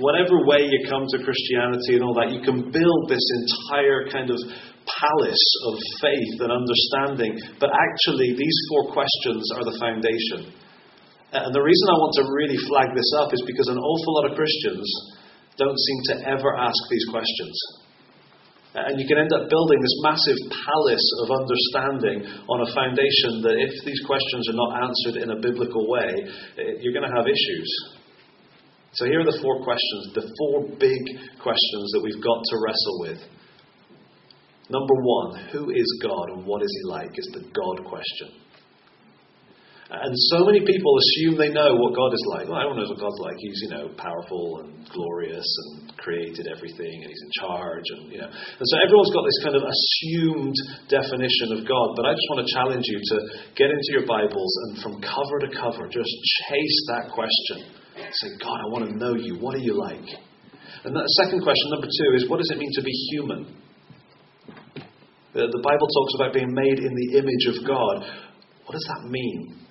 whatever 0.00 0.46
way 0.46 0.64
you 0.64 0.80
come 0.88 1.04
to 1.10 1.18
Christianity 1.20 1.98
and 1.98 2.04
all 2.06 2.14
that, 2.16 2.32
you 2.32 2.40
can 2.40 2.70
build 2.70 3.02
this 3.10 3.24
entire 3.44 4.08
kind 4.08 4.30
of 4.30 4.38
palace 4.86 5.46
of 5.68 5.74
faith 6.00 6.36
and 6.40 6.50
understanding. 6.50 7.32
But 7.58 7.70
actually, 7.74 8.32
these 8.34 8.58
four 8.70 8.92
questions 8.94 9.42
are 9.58 9.64
the 9.66 9.76
foundation. 9.76 10.54
And 11.32 11.50
the 11.54 11.64
reason 11.64 11.86
I 11.88 11.96
want 11.96 12.14
to 12.20 12.28
really 12.28 12.60
flag 12.68 12.92
this 12.92 13.10
up 13.20 13.32
is 13.32 13.42
because 13.48 13.68
an 13.72 13.80
awful 13.80 14.12
lot 14.20 14.28
of 14.30 14.36
Christians 14.36 14.84
don't 15.56 15.78
seem 15.78 16.00
to 16.12 16.14
ever 16.28 16.56
ask 16.56 16.76
these 16.90 17.06
questions. 17.08 17.56
And 18.74 18.96
you 18.96 19.04
can 19.04 19.20
end 19.20 19.32
up 19.36 19.52
building 19.52 19.80
this 19.80 19.96
massive 20.00 20.40
palace 20.48 21.08
of 21.20 21.28
understanding 21.28 22.24
on 22.48 22.64
a 22.64 22.72
foundation 22.72 23.44
that, 23.44 23.56
if 23.60 23.84
these 23.84 24.00
questions 24.08 24.48
are 24.48 24.56
not 24.56 24.88
answered 24.88 25.16
in 25.20 25.28
a 25.28 25.40
biblical 25.40 25.84
way, 25.88 26.08
eh, 26.56 26.80
you're 26.80 26.96
going 26.96 27.04
to 27.04 27.12
have 27.12 27.28
issues. 27.28 27.68
So, 28.94 29.06
here 29.06 29.20
are 29.20 29.24
the 29.24 29.40
four 29.40 29.64
questions, 29.64 30.12
the 30.12 30.28
four 30.36 30.68
big 30.76 31.02
questions 31.40 31.86
that 31.96 32.02
we've 32.04 32.20
got 32.20 32.40
to 32.44 32.56
wrestle 32.60 32.98
with. 33.00 33.20
Number 34.68 34.96
one, 35.00 35.48
who 35.48 35.70
is 35.72 35.88
God 36.02 36.36
and 36.36 36.44
what 36.44 36.62
is 36.62 36.68
He 36.68 36.90
like? 36.90 37.10
It's 37.12 37.32
the 37.32 37.48
God 37.56 37.88
question. 37.88 38.42
And 39.92 40.12
so 40.32 40.48
many 40.48 40.64
people 40.64 40.88
assume 40.96 41.36
they 41.36 41.52
know 41.52 41.76
what 41.76 41.92
God 41.92 42.16
is 42.16 42.24
like. 42.32 42.48
Well, 42.48 42.56
everyone 42.56 42.80
knows 42.80 42.88
what 42.88 43.00
God's 43.00 43.20
like. 43.20 43.36
He's, 43.36 43.60
you 43.60 43.76
know, 43.76 43.92
powerful 44.00 44.64
and 44.64 44.88
glorious 44.88 45.44
and 45.44 45.92
created 46.00 46.48
everything 46.48 46.96
and 47.04 47.08
he's 47.12 47.24
in 47.28 47.32
charge 47.36 47.84
and, 47.92 48.08
you 48.08 48.16
know. 48.16 48.32
And 48.32 48.66
so 48.72 48.74
everyone's 48.80 49.12
got 49.12 49.28
this 49.28 49.40
kind 49.44 49.52
of 49.52 49.68
assumed 49.68 50.56
definition 50.88 51.60
of 51.60 51.68
God. 51.68 51.92
But 51.92 52.08
I 52.08 52.16
just 52.16 52.24
want 52.32 52.40
to 52.40 52.48
challenge 52.56 52.88
you 52.88 52.96
to 52.96 53.16
get 53.52 53.68
into 53.68 53.90
your 53.92 54.08
Bibles 54.08 54.52
and 54.64 54.80
from 54.80 54.96
cover 55.04 55.44
to 55.44 55.50
cover, 55.52 55.84
just 55.92 56.12
chase 56.48 56.78
that 56.88 57.12
question. 57.12 57.81
Say, 57.96 58.28
God, 58.40 58.58
I 58.60 58.68
want 58.68 58.88
to 58.88 58.96
know 58.96 59.14
you. 59.14 59.38
What 59.40 59.54
are 59.54 59.64
you 59.64 59.74
like? 59.74 60.04
And 60.84 60.94
the 60.94 61.04
second 61.22 61.42
question, 61.42 61.70
number 61.70 61.86
two, 61.86 62.10
is 62.16 62.28
what 62.28 62.38
does 62.38 62.50
it 62.50 62.58
mean 62.58 62.72
to 62.74 62.82
be 62.82 62.92
human? 63.12 63.56
Uh, 65.32 65.48
the 65.48 65.62
Bible 65.64 65.88
talks 65.88 66.14
about 66.16 66.34
being 66.34 66.52
made 66.52 66.78
in 66.80 66.92
the 66.92 67.08
image 67.16 67.56
of 67.56 67.64
God. 67.64 68.04
What 68.66 68.72
does 68.72 68.86
that 68.92 69.08
mean? 69.08 69.62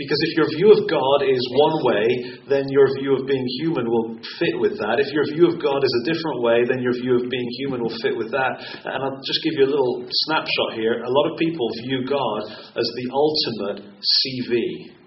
Because 0.00 0.16
if 0.24 0.32
your 0.32 0.48
view 0.48 0.72
of 0.72 0.88
God 0.88 1.28
is 1.28 1.44
one 1.52 1.76
way, 1.84 2.04
then 2.48 2.64
your 2.72 2.88
view 2.96 3.20
of 3.20 3.28
being 3.28 3.44
human 3.60 3.84
will 3.84 4.16
fit 4.40 4.56
with 4.56 4.80
that. 4.80 4.96
If 4.96 5.12
your 5.12 5.28
view 5.28 5.44
of 5.52 5.60
God 5.60 5.84
is 5.84 5.92
a 5.92 6.06
different 6.08 6.40
way, 6.40 6.64
then 6.64 6.80
your 6.80 6.96
view 6.96 7.20
of 7.20 7.28
being 7.28 7.48
human 7.60 7.84
will 7.84 7.92
fit 8.00 8.16
with 8.16 8.32
that. 8.32 8.64
And 8.80 8.96
I'll 8.96 9.20
just 9.20 9.44
give 9.44 9.60
you 9.60 9.68
a 9.68 9.72
little 9.72 10.08
snapshot 10.08 10.72
here. 10.72 11.04
A 11.04 11.12
lot 11.12 11.26
of 11.28 11.36
people 11.36 11.68
view 11.84 12.08
God 12.08 12.48
as 12.80 12.88
the 12.96 13.06
ultimate 13.12 13.92
CV. 14.00 14.99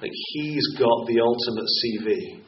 Like 0.00 0.12
he's 0.32 0.66
got 0.78 1.06
the 1.08 1.20
ultimate 1.20 1.68
CV. 1.80 2.42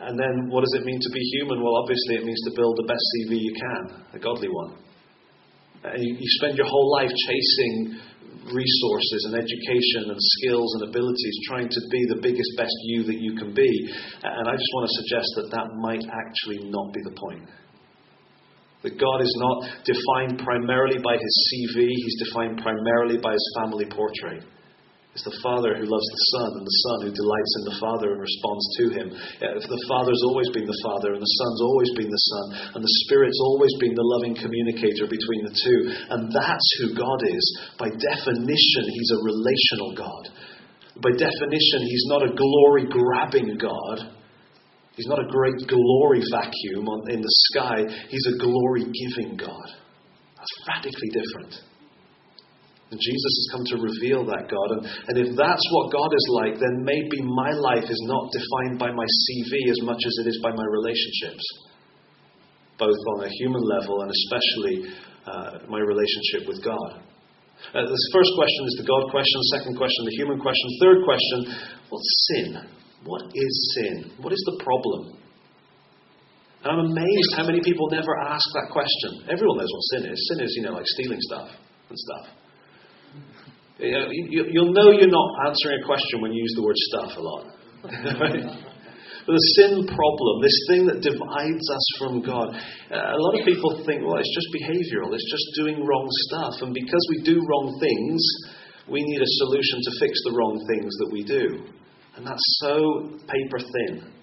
And 0.00 0.18
then 0.18 0.48
what 0.48 0.62
does 0.62 0.74
it 0.80 0.84
mean 0.84 0.98
to 0.98 1.10
be 1.12 1.20
human? 1.38 1.62
Well, 1.62 1.76
obviously 1.76 2.16
it 2.16 2.24
means 2.24 2.40
to 2.48 2.56
build 2.56 2.76
the 2.80 2.88
best 2.88 3.04
CV 3.14 3.36
you 3.36 3.54
can, 3.54 3.82
a 4.14 4.18
godly 4.18 4.48
one. 4.48 4.80
And 5.84 6.02
you, 6.02 6.16
you 6.16 6.30
spend 6.40 6.56
your 6.56 6.66
whole 6.66 6.90
life 6.92 7.12
chasing 7.12 8.00
resources 8.48 9.20
and 9.28 9.34
education 9.36 10.08
and 10.08 10.16
skills 10.40 10.70
and 10.80 10.88
abilities, 10.88 11.36
trying 11.46 11.68
to 11.68 11.80
be 11.92 12.00
the 12.08 12.20
biggest, 12.22 12.48
best 12.56 12.74
you 12.84 13.04
that 13.04 13.20
you 13.20 13.36
can 13.36 13.52
be. 13.52 13.70
And 14.24 14.44
I 14.48 14.54
just 14.56 14.72
want 14.74 14.88
to 14.88 14.94
suggest 15.04 15.28
that 15.36 15.48
that 15.52 15.68
might 15.84 16.04
actually 16.08 16.64
not 16.70 16.92
be 16.92 17.00
the 17.04 17.16
point. 17.16 17.44
That 18.82 18.96
God 18.96 19.20
is 19.20 19.34
not 19.36 19.84
defined 19.84 20.40
primarily 20.40 20.96
by 21.04 21.20
his 21.20 21.34
CV, 21.52 21.84
he's 21.92 22.18
defined 22.24 22.62
primarily 22.62 23.18
by 23.20 23.32
his 23.32 23.46
family 23.60 23.84
portrait. 23.84 24.44
It's 25.10 25.26
the 25.26 25.42
Father 25.42 25.74
who 25.74 25.90
loves 25.90 26.06
the 26.06 26.24
Son, 26.38 26.50
and 26.54 26.62
the 26.62 26.80
Son 26.86 26.98
who 27.02 27.10
delights 27.10 27.54
in 27.58 27.64
the 27.66 27.80
Father 27.82 28.14
and 28.14 28.22
responds 28.22 28.66
to 28.78 28.84
Him. 28.94 29.06
If 29.42 29.66
the 29.66 29.84
Father's 29.90 30.22
always 30.30 30.46
been 30.54 30.70
the 30.70 30.82
Father, 30.86 31.10
and 31.10 31.18
the 31.18 31.36
Son's 31.42 31.62
always 31.66 31.90
been 31.98 32.06
the 32.14 32.26
Son, 32.30 32.46
and 32.78 32.82
the 32.84 32.96
Spirit's 33.02 33.42
always 33.42 33.74
been 33.82 33.98
the 33.98 34.06
loving 34.06 34.38
communicator 34.38 35.10
between 35.10 35.42
the 35.42 35.56
two. 35.66 35.80
And 36.14 36.30
that's 36.30 36.68
who 36.78 36.94
God 36.94 37.20
is. 37.26 37.42
By 37.74 37.90
definition, 37.90 38.84
He's 38.86 39.10
a 39.10 39.24
relational 39.26 39.90
God. 39.98 40.24
By 41.02 41.10
definition, 41.18 41.80
He's 41.90 42.06
not 42.06 42.22
a 42.22 42.34
glory 42.38 42.86
grabbing 42.86 43.58
God. 43.58 44.14
He's 44.94 45.10
not 45.10 45.18
a 45.18 45.26
great 45.26 45.58
glory 45.66 46.22
vacuum 46.30 46.86
in 47.10 47.18
the 47.18 47.34
sky. 47.50 47.82
He's 48.06 48.26
a 48.30 48.38
glory 48.38 48.86
giving 48.86 49.34
God. 49.34 49.68
That's 50.38 50.54
radically 50.70 51.10
different. 51.10 51.69
And 52.90 52.98
Jesus 52.98 53.32
has 53.38 53.48
come 53.54 53.64
to 53.70 53.76
reveal 53.78 54.26
that 54.26 54.50
God. 54.50 54.68
And, 54.74 54.82
and 54.82 55.16
if 55.22 55.30
that's 55.38 55.66
what 55.70 55.94
God 55.94 56.10
is 56.10 56.26
like, 56.42 56.58
then 56.58 56.82
maybe 56.82 57.22
my 57.22 57.54
life 57.54 57.86
is 57.86 58.02
not 58.10 58.34
defined 58.34 58.82
by 58.82 58.90
my 58.90 59.06
CV 59.06 59.70
as 59.70 59.78
much 59.86 60.02
as 60.02 60.14
it 60.22 60.26
is 60.26 60.42
by 60.42 60.50
my 60.50 60.66
relationships, 60.66 61.44
both 62.82 62.98
on 63.14 63.24
a 63.24 63.30
human 63.30 63.62
level 63.62 64.02
and 64.02 64.10
especially 64.10 64.90
uh, 65.22 65.70
my 65.70 65.78
relationship 65.78 66.50
with 66.50 66.58
God. 66.66 67.06
Uh, 67.70 67.86
this 67.86 68.06
first 68.10 68.32
question 68.34 68.62
is 68.66 68.74
the 68.82 68.88
God 68.90 69.06
question, 69.14 69.38
second 69.54 69.78
question, 69.78 70.02
the 70.10 70.16
human 70.18 70.40
question, 70.42 70.66
third 70.82 70.98
question, 71.06 71.38
what's 71.94 72.10
sin? 72.26 72.48
What 73.04 73.22
is 73.30 73.54
sin? 73.78 74.10
What 74.18 74.32
is 74.32 74.42
the 74.50 74.64
problem? 74.64 75.14
And 76.64 76.72
I'm 76.74 76.90
amazed 76.90 77.30
how 77.36 77.46
many 77.46 77.60
people 77.62 77.88
never 77.90 78.18
ask 78.18 78.44
that 78.58 78.68
question. 78.72 79.30
Everyone 79.30 79.62
knows 79.62 79.70
what 79.70 79.84
sin 79.94 80.10
is. 80.10 80.18
Sin 80.28 80.44
is, 80.44 80.52
you 80.56 80.62
know, 80.66 80.72
like 80.72 80.86
stealing 80.86 81.20
stuff 81.20 81.48
and 81.88 81.98
stuff. 81.98 82.39
You, 83.78 84.44
will 84.52 84.72
know 84.72 84.90
you're 84.90 85.08
not 85.08 85.30
answering 85.46 85.80
a 85.82 85.86
question 85.86 86.20
when 86.20 86.32
you 86.32 86.42
use 86.42 86.52
the 86.56 86.62
word 86.62 86.76
stuff 86.76 87.16
a 87.16 87.20
lot. 87.20 87.46
But 89.26 89.36
the 89.36 89.52
sin 89.60 89.86
problem, 89.86 90.34
this 90.40 90.58
thing 90.66 90.86
that 90.88 91.04
divides 91.04 91.66
us 91.70 91.86
from 92.00 92.24
God, 92.24 92.56
a 92.90 93.20
lot 93.20 93.38
of 93.38 93.44
people 93.44 93.76
think, 93.84 94.00
well, 94.02 94.16
it's 94.16 94.34
just 94.34 94.48
behavioral, 94.50 95.12
it's 95.12 95.30
just 95.30 95.46
doing 95.60 95.84
wrong 95.84 96.08
stuff. 96.26 96.66
And 96.66 96.72
because 96.72 97.04
we 97.10 97.22
do 97.22 97.36
wrong 97.36 97.78
things, 97.78 98.18
we 98.88 99.04
need 99.04 99.20
a 99.20 99.32
solution 99.44 99.78
to 99.84 99.90
fix 100.00 100.18
the 100.24 100.32
wrong 100.32 100.56
things 100.72 100.90
that 100.98 101.10
we 101.12 101.22
do. 101.22 101.44
And 102.16 102.26
that's 102.26 102.42
so 102.64 103.20
paper 103.28 103.60
thin. 103.60 104.19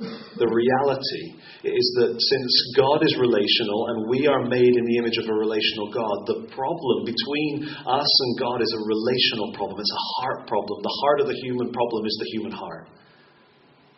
The 0.00 0.50
reality 0.50 1.26
is 1.62 1.86
that 2.02 2.18
since 2.18 2.52
God 2.74 3.06
is 3.06 3.14
relational 3.14 3.94
and 3.94 4.10
we 4.10 4.26
are 4.26 4.42
made 4.42 4.74
in 4.74 4.84
the 4.84 4.98
image 4.98 5.18
of 5.22 5.30
a 5.30 5.38
relational 5.38 5.86
God, 5.94 6.16
the 6.26 6.40
problem 6.50 7.06
between 7.06 7.62
us 7.86 8.12
and 8.26 8.32
God 8.42 8.58
is 8.58 8.74
a 8.74 8.82
relational 8.82 9.54
problem. 9.54 9.78
It's 9.78 9.94
a 9.94 10.06
heart 10.18 10.50
problem. 10.50 10.82
The 10.82 10.98
heart 10.98 11.18
of 11.22 11.26
the 11.30 11.38
human 11.46 11.70
problem 11.70 12.02
is 12.10 12.16
the 12.18 12.30
human 12.34 12.50
heart. 12.50 12.90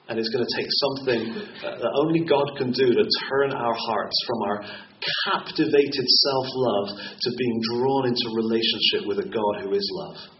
And 0.08 0.20
it's 0.20 0.28
going 0.28 0.44
to 0.44 0.54
take 0.54 0.70
something 0.70 1.22
uh, 1.64 1.80
that 1.80 1.92
only 1.96 2.22
God 2.28 2.46
can 2.60 2.70
do 2.70 2.86
to 2.92 3.04
turn 3.32 3.50
our 3.56 3.74
hearts 3.74 4.16
from 4.28 4.38
our 4.52 4.58
captivated 5.26 6.06
self 6.06 6.46
love 6.54 6.88
to 6.92 7.30
being 7.40 7.58
drawn 7.72 8.06
into 8.06 8.36
relationship 8.36 9.08
with 9.08 9.18
a 9.24 9.28
God 9.32 9.64
who 9.64 9.72
is 9.72 9.88
love. 9.96 10.35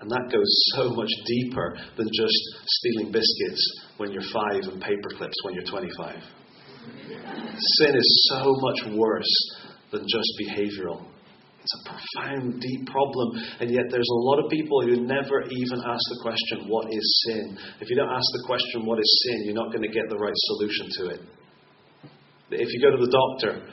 And 0.00 0.10
that 0.10 0.32
goes 0.32 0.48
so 0.76 0.90
much 0.90 1.10
deeper 1.26 1.76
than 1.96 2.08
just 2.08 2.40
stealing 2.66 3.12
biscuits 3.12 3.80
when 3.98 4.10
you're 4.10 4.28
five 4.32 4.64
and 4.64 4.80
paper 4.80 5.10
clips 5.16 5.36
when 5.44 5.54
you're 5.54 5.64
25. 5.64 6.16
Sin 7.78 7.96
is 7.96 8.28
so 8.32 8.54
much 8.60 8.96
worse 8.96 9.34
than 9.92 10.00
just 10.08 10.30
behavioral. 10.40 11.04
It's 11.60 11.76
a 11.84 11.90
profound, 11.92 12.58
deep 12.58 12.86
problem, 12.86 13.36
and 13.60 13.70
yet 13.70 13.84
there's 13.90 14.08
a 14.08 14.20
lot 14.24 14.42
of 14.42 14.50
people 14.50 14.80
who 14.80 15.04
never 15.04 15.44
even 15.44 15.78
ask 15.84 16.00
the 16.08 16.20
question, 16.22 16.68
What 16.68 16.88
is 16.90 17.24
sin? 17.28 17.58
If 17.80 17.90
you 17.90 17.96
don't 17.96 18.08
ask 18.08 18.24
the 18.32 18.44
question, 18.46 18.86
What 18.86 18.98
is 18.98 19.24
sin? 19.28 19.44
you're 19.44 19.54
not 19.54 19.70
going 19.70 19.82
to 19.82 19.92
get 19.92 20.08
the 20.08 20.16
right 20.16 20.32
solution 20.34 20.88
to 20.96 21.06
it. 21.10 21.20
If 22.52 22.72
you 22.72 22.80
go 22.80 22.96
to 22.96 23.04
the 23.04 23.12
doctor 23.12 23.68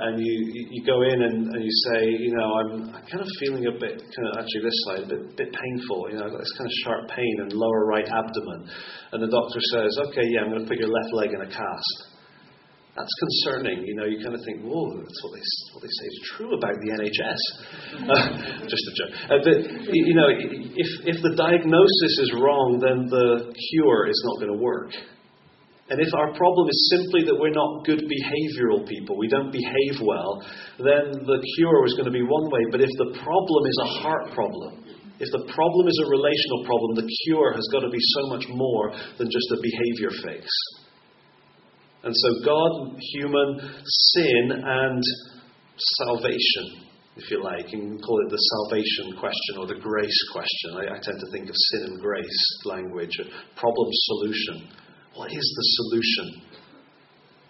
and 0.00 0.20
you, 0.20 0.66
you 0.70 0.84
go 0.84 1.02
in 1.02 1.22
and, 1.22 1.48
and 1.48 1.62
you 1.62 1.74
say, 1.92 2.08
you 2.08 2.34
know, 2.34 2.48
I'm, 2.60 2.70
I'm 2.94 3.06
kind 3.06 3.20
of 3.20 3.28
feeling 3.40 3.66
a 3.66 3.72
bit, 3.72 4.00
kind 4.00 4.26
of 4.30 4.38
actually 4.38 4.62
this 4.64 4.78
side, 4.86 5.00
a 5.04 5.08
bit, 5.08 5.36
bit 5.36 5.50
painful, 5.52 6.08
you 6.10 6.16
know, 6.18 6.26
I've 6.26 6.32
got 6.32 6.40
this 6.40 6.54
kind 6.56 6.68
of 6.68 6.74
sharp 6.84 7.02
pain 7.10 7.34
in 7.42 7.48
lower 7.56 7.86
right 7.86 8.06
abdomen. 8.06 8.68
And 9.12 9.22
the 9.22 9.30
doctor 9.30 9.60
says, 9.72 9.98
okay, 10.08 10.24
yeah, 10.28 10.42
I'm 10.42 10.50
going 10.50 10.62
to 10.62 10.68
put 10.68 10.78
your 10.78 10.88
left 10.88 11.12
leg 11.12 11.30
in 11.34 11.40
a 11.42 11.50
cast. 11.50 12.12
That's 12.96 13.14
concerning. 13.24 13.86
You 13.86 13.96
know, 13.96 14.04
you 14.04 14.20
kind 14.22 14.34
of 14.34 14.42
think, 14.44 14.60
whoa, 14.60 15.00
that's 15.00 15.20
what 15.24 15.32
they, 15.32 15.44
what 15.72 15.80
they 15.80 15.88
say 15.88 16.06
is 16.12 16.18
true 16.36 16.52
about 16.52 16.76
the 16.76 16.90
NHS. 16.92 17.42
Just 18.68 18.84
a 18.84 18.92
joke. 19.00 19.12
Uh, 19.32 19.40
but, 19.40 19.56
you 19.88 20.14
know, 20.14 20.28
if, 20.28 20.90
if 21.08 21.22
the 21.22 21.32
diagnosis 21.32 22.14
is 22.20 22.36
wrong, 22.36 22.76
then 22.84 23.08
the 23.08 23.48
cure 23.48 24.08
is 24.08 24.20
not 24.28 24.44
going 24.44 24.52
to 24.52 24.62
work. 24.62 24.92
And 25.92 26.00
if 26.00 26.08
our 26.16 26.32
problem 26.32 26.72
is 26.72 26.88
simply 26.88 27.20
that 27.28 27.36
we're 27.36 27.52
not 27.52 27.84
good 27.84 28.00
behavioral 28.08 28.88
people, 28.88 29.20
we 29.20 29.28
don't 29.28 29.52
behave 29.52 30.00
well, 30.00 30.40
then 30.80 31.20
the 31.20 31.40
cure 31.60 31.84
is 31.84 31.92
going 31.92 32.08
to 32.08 32.16
be 32.16 32.24
one 32.24 32.48
way. 32.48 32.64
But 32.72 32.80
if 32.80 32.88
the 32.96 33.12
problem 33.20 33.62
is 33.68 33.76
a 33.76 33.92
heart 34.00 34.32
problem, 34.32 34.88
if 35.20 35.28
the 35.28 35.44
problem 35.52 35.84
is 35.92 36.00
a 36.00 36.08
relational 36.08 36.64
problem, 36.64 36.96
the 36.96 37.12
cure 37.28 37.52
has 37.52 37.68
got 37.68 37.84
to 37.84 37.92
be 37.92 38.00
so 38.16 38.32
much 38.32 38.48
more 38.48 38.96
than 39.20 39.28
just 39.28 39.52
a 39.52 39.60
behavior 39.60 40.16
fix. 40.24 40.48
And 42.08 42.16
so, 42.16 42.28
God, 42.40 42.96
human, 43.12 43.60
sin, 43.84 44.64
and 44.64 45.02
salvation, 46.00 46.88
if 47.20 47.30
you 47.30 47.44
like. 47.44 47.68
You 47.68 47.84
can 47.84 48.00
call 48.00 48.16
it 48.24 48.30
the 48.32 48.40
salvation 48.40 49.20
question 49.20 49.60
or 49.60 49.68
the 49.68 49.76
grace 49.76 50.20
question. 50.32 50.88
I, 50.88 50.96
I 50.96 50.98
tend 51.04 51.20
to 51.20 51.28
think 51.36 51.52
of 51.52 51.54
sin 51.68 51.92
and 51.92 52.00
grace 52.00 52.40
language, 52.64 53.12
problem 53.60 53.88
solution 53.92 54.72
What 55.14 55.30
is 55.30 55.46
the 55.56 55.66
solution? 55.76 56.52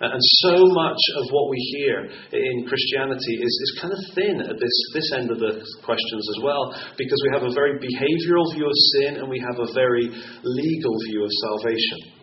And 0.03 0.19
so 0.43 0.67
much 0.75 0.99
of 1.14 1.31
what 1.31 1.47
we 1.49 1.59
hear 1.79 2.11
in 2.35 2.67
Christianity 2.67 3.38
is, 3.38 3.55
is 3.55 3.79
kind 3.81 3.94
of 3.94 4.03
thin 4.19 4.41
at 4.43 4.59
this, 4.59 4.76
this 4.94 5.12
end 5.14 5.31
of 5.31 5.38
the 5.38 5.62
questions 5.87 6.25
as 6.35 6.43
well, 6.43 6.75
because 6.99 7.23
we 7.23 7.31
have 7.31 7.47
a 7.47 7.55
very 7.55 7.79
behavioral 7.79 8.50
view 8.50 8.67
of 8.67 8.75
sin 8.99 9.23
and 9.23 9.31
we 9.31 9.38
have 9.38 9.62
a 9.62 9.73
very 9.73 10.11
legal 10.43 10.94
view 11.06 11.23
of 11.23 11.31
salvation. 11.47 12.19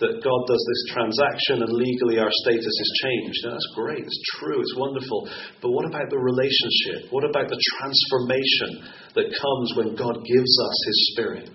That 0.00 0.24
God 0.24 0.40
does 0.48 0.64
this 0.64 0.96
transaction 0.96 1.60
and 1.60 1.70
legally 1.70 2.18
our 2.18 2.32
status 2.32 2.64
is 2.64 3.00
changed. 3.04 3.40
Now, 3.44 3.52
that's 3.52 3.72
great, 3.76 4.00
it's 4.00 4.24
true, 4.40 4.58
it's 4.58 4.74
wonderful. 4.74 5.28
But 5.60 5.70
what 5.70 5.84
about 5.84 6.08
the 6.08 6.18
relationship? 6.18 7.12
What 7.12 7.28
about 7.28 7.52
the 7.52 7.60
transformation 7.76 8.88
that 9.20 9.36
comes 9.36 9.68
when 9.76 9.94
God 9.94 10.16
gives 10.16 10.52
us 10.64 10.76
His 10.88 11.12
Spirit? 11.12 11.50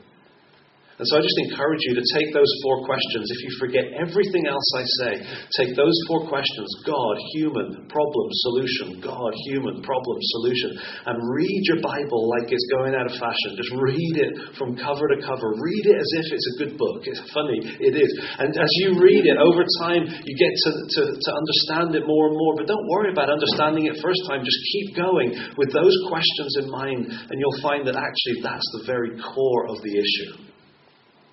And 0.99 1.07
so 1.07 1.15
I 1.15 1.23
just 1.23 1.39
encourage 1.47 1.79
you 1.87 1.95
to 1.95 2.03
take 2.11 2.27
those 2.35 2.51
four 2.59 2.83
questions. 2.83 3.23
If 3.31 3.39
you 3.47 3.51
forget 3.55 3.87
everything 4.03 4.51
else 4.51 4.67
I 4.75 4.83
say, 4.99 5.11
take 5.55 5.71
those 5.79 5.95
four 6.11 6.27
questions 6.27 6.67
God, 6.83 7.15
human, 7.39 7.87
problem, 7.87 8.27
solution, 8.51 8.99
God, 8.99 9.31
human, 9.47 9.79
problem, 9.79 10.17
solution, 10.43 10.75
and 11.07 11.15
read 11.23 11.61
your 11.71 11.79
Bible 11.79 12.27
like 12.27 12.51
it's 12.51 12.67
going 12.75 12.99
out 12.99 13.07
of 13.07 13.15
fashion. 13.15 13.55
Just 13.55 13.71
read 13.79 14.15
it 14.19 14.59
from 14.59 14.75
cover 14.75 15.07
to 15.07 15.23
cover. 15.23 15.55
Read 15.55 15.87
it 15.87 16.03
as 16.03 16.11
if 16.19 16.35
it's 16.35 16.47
a 16.51 16.55
good 16.67 16.75
book. 16.75 17.07
It's 17.07 17.23
funny, 17.31 17.63
it 17.63 17.95
is. 17.95 18.11
And 18.35 18.51
as 18.59 18.71
you 18.83 18.99
read 18.99 19.23
it, 19.23 19.39
over 19.39 19.63
time, 19.79 20.03
you 20.03 20.33
get 20.35 20.51
to, 20.51 20.71
to, 20.99 21.01
to 21.15 21.29
understand 21.31 21.95
it 21.95 22.03
more 22.03 22.27
and 22.27 22.35
more. 22.35 22.59
But 22.59 22.67
don't 22.67 22.87
worry 22.91 23.15
about 23.15 23.31
understanding 23.31 23.87
it 23.87 24.03
first 24.03 24.19
time. 24.27 24.43
Just 24.43 24.59
keep 24.75 24.99
going 24.99 25.31
with 25.55 25.71
those 25.71 25.95
questions 26.11 26.59
in 26.59 26.67
mind, 26.67 27.07
and 27.07 27.35
you'll 27.39 27.63
find 27.63 27.87
that 27.87 27.95
actually 27.95 28.43
that's 28.43 28.67
the 28.75 28.83
very 28.83 29.15
core 29.15 29.71
of 29.71 29.79
the 29.79 29.95
issue. 29.95 30.48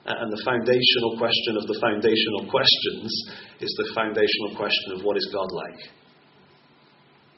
And 0.06 0.30
the 0.30 0.42
foundational 0.46 1.18
question 1.18 1.58
of 1.58 1.66
the 1.66 1.78
foundational 1.82 2.46
questions 2.46 3.10
is 3.58 3.74
the 3.74 3.90
foundational 3.90 4.54
question 4.54 4.94
of 4.94 5.02
what 5.02 5.18
is 5.18 5.26
God 5.34 5.50
like? 5.50 5.82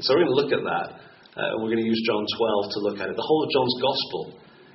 So 0.05 0.13
we're 0.13 0.29
going 0.29 0.37
to 0.37 0.41
look 0.45 0.53
at 0.53 0.65
that. 0.69 0.89
Uh, 1.33 1.65
we're 1.65 1.73
going 1.73 1.81
to 1.81 1.89
use 1.89 2.03
John 2.05 2.21
12 2.21 2.77
to 2.77 2.81
look 2.85 2.99
at 3.01 3.09
it. 3.09 3.17
The 3.17 3.25
whole 3.25 3.43
of 3.47 3.51
John's 3.57 3.77
Gospel 3.81 4.25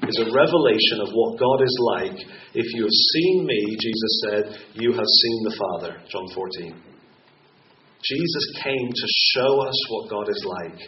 is 0.10 0.18
a 0.26 0.28
revelation 0.34 1.06
of 1.06 1.14
what 1.14 1.38
God 1.38 1.62
is 1.62 1.76
like. 1.94 2.18
If 2.58 2.68
you 2.74 2.82
have 2.82 2.98
seen 3.14 3.46
me, 3.46 3.62
Jesus 3.78 4.14
said, 4.26 4.44
you 4.74 4.90
have 4.92 5.06
seen 5.06 5.38
the 5.46 5.56
Father. 5.56 6.02
John 6.10 6.28
14. 6.34 6.74
Jesus 8.04 8.46
came 8.64 8.90
to 8.90 9.08
show 9.38 9.62
us 9.62 9.78
what 9.90 10.10
God 10.10 10.28
is 10.30 10.42
like. 10.44 10.80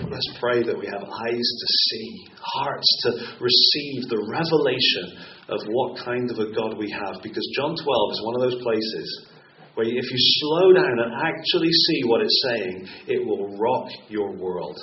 Let's 0.00 0.30
pray 0.38 0.62
that 0.62 0.78
we 0.78 0.86
have 0.86 1.02
eyes 1.02 1.48
to 1.62 1.68
see, 1.88 2.26
hearts 2.38 2.90
to 3.02 3.10
receive 3.40 4.08
the 4.10 4.20
revelation 4.30 5.33
of 5.48 5.60
what 5.68 6.04
kind 6.04 6.30
of 6.30 6.38
a 6.38 6.52
God 6.54 6.78
we 6.78 6.90
have. 6.90 7.22
Because 7.22 7.46
John 7.56 7.74
12 7.76 8.12
is 8.12 8.22
one 8.24 8.34
of 8.36 8.42
those 8.50 8.62
places 8.62 9.26
where 9.74 9.86
if 9.86 9.92
you 9.94 10.18
slow 10.40 10.72
down 10.72 10.98
and 10.98 11.12
actually 11.26 11.70
see 11.70 12.02
what 12.06 12.20
it's 12.22 12.44
saying, 12.48 12.88
it 13.08 13.26
will 13.26 13.58
rock 13.58 13.90
your 14.08 14.32
world. 14.36 14.78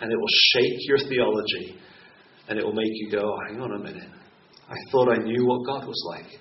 And 0.00 0.12
it 0.12 0.16
will 0.16 0.36
shake 0.52 0.78
your 0.88 0.98
theology. 0.98 1.80
And 2.48 2.58
it 2.58 2.64
will 2.64 2.74
make 2.74 2.92
you 2.92 3.10
go, 3.10 3.34
oh, 3.34 3.38
hang 3.48 3.60
on 3.60 3.72
a 3.72 3.78
minute. 3.82 4.08
I 4.68 4.76
thought 4.90 5.10
I 5.10 5.18
knew 5.18 5.44
what 5.46 5.66
God 5.66 5.86
was 5.86 6.00
like. 6.14 6.38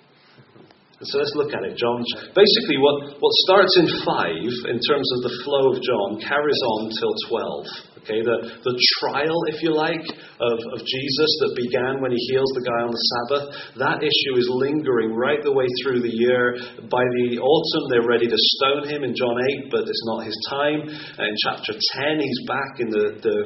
And 0.99 1.07
so 1.09 1.17
let's 1.17 1.33
look 1.35 1.53
at 1.53 1.63
it. 1.63 1.75
John, 1.77 2.03
basically, 2.33 2.77
what, 2.77 3.19
what 3.19 3.33
starts 3.43 3.75
in 3.77 3.87
5 4.05 4.71
in 4.71 4.79
terms 4.79 5.07
of 5.17 5.19
the 5.27 5.33
flow 5.43 5.73
of 5.73 5.81
John 5.81 6.21
carries 6.21 6.61
on 6.61 6.89
till 6.89 7.15
12. 7.29 7.94
Okay, 8.05 8.21
the, 8.21 8.37
the 8.61 8.75
trial, 9.01 9.33
if 9.49 9.65
you 9.65 9.73
like, 9.73 10.05
of, 10.37 10.57
of 10.77 10.79
Jesus 10.85 11.31
that 11.41 11.57
began 11.57 12.05
when 12.05 12.13
he 12.13 12.21
heals 12.29 12.53
the 12.53 12.61
guy 12.61 12.85
on 12.85 12.93
the 12.93 13.01
Sabbath, 13.01 13.45
that 13.81 14.05
issue 14.05 14.37
is 14.37 14.45
lingering 14.45 15.17
right 15.17 15.41
the 15.41 15.49
way 15.49 15.65
through 15.81 16.05
the 16.05 16.13
year. 16.13 16.53
By 16.85 17.01
the 17.01 17.41
autumn, 17.41 17.85
they're 17.89 18.05
ready 18.05 18.29
to 18.29 18.37
stone 18.37 18.85
him 18.85 19.01
in 19.01 19.17
John 19.17 19.33
8, 19.65 19.73
but 19.73 19.89
it's 19.89 20.05
not 20.05 20.21
his 20.21 20.37
time. 20.53 20.85
In 20.85 21.33
chapter 21.49 21.73
10, 21.73 22.21
he's 22.21 22.41
back 22.45 22.77
in 22.77 22.93
the, 22.93 23.05
the 23.25 23.37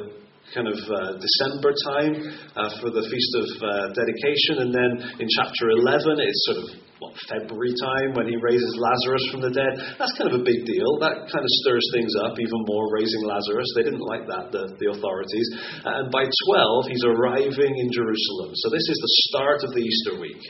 kind 0.52 0.68
of 0.68 0.76
uh, 0.76 1.16
December 1.16 1.72
time 1.88 2.12
uh, 2.52 2.68
for 2.84 2.92
the 2.92 3.00
Feast 3.00 3.32
of 3.40 3.48
uh, 3.64 3.70
Dedication. 3.96 4.60
And 4.60 4.76
then 4.76 5.24
in 5.24 5.28
chapter 5.40 5.72
11, 5.72 6.20
it's 6.20 6.44
sort 6.52 6.58
of 6.68 6.89
February 7.28 7.74
time 7.78 8.14
when 8.14 8.28
he 8.28 8.36
raises 8.38 8.72
Lazarus 8.78 9.24
from 9.30 9.40
the 9.42 9.52
dead. 9.52 9.74
That's 9.98 10.14
kind 10.18 10.30
of 10.30 10.40
a 10.40 10.44
big 10.44 10.66
deal. 10.66 10.98
That 11.00 11.28
kind 11.30 11.44
of 11.44 11.52
stirs 11.64 11.86
things 11.92 12.12
up 12.22 12.38
even 12.38 12.60
more, 12.66 12.92
raising 12.92 13.22
Lazarus. 13.24 13.68
They 13.74 13.86
didn't 13.86 14.04
like 14.04 14.26
that, 14.26 14.50
the, 14.54 14.70
the 14.78 14.88
authorities. 14.94 15.48
And 15.84 16.10
by 16.10 16.26
12, 16.26 16.90
he's 16.90 17.06
arriving 17.06 17.72
in 17.76 17.88
Jerusalem. 17.90 18.50
So 18.54 18.70
this 18.70 18.86
is 18.86 18.98
the 18.98 19.14
start 19.30 19.60
of 19.64 19.70
the 19.74 19.82
Easter 19.82 20.20
week. 20.20 20.42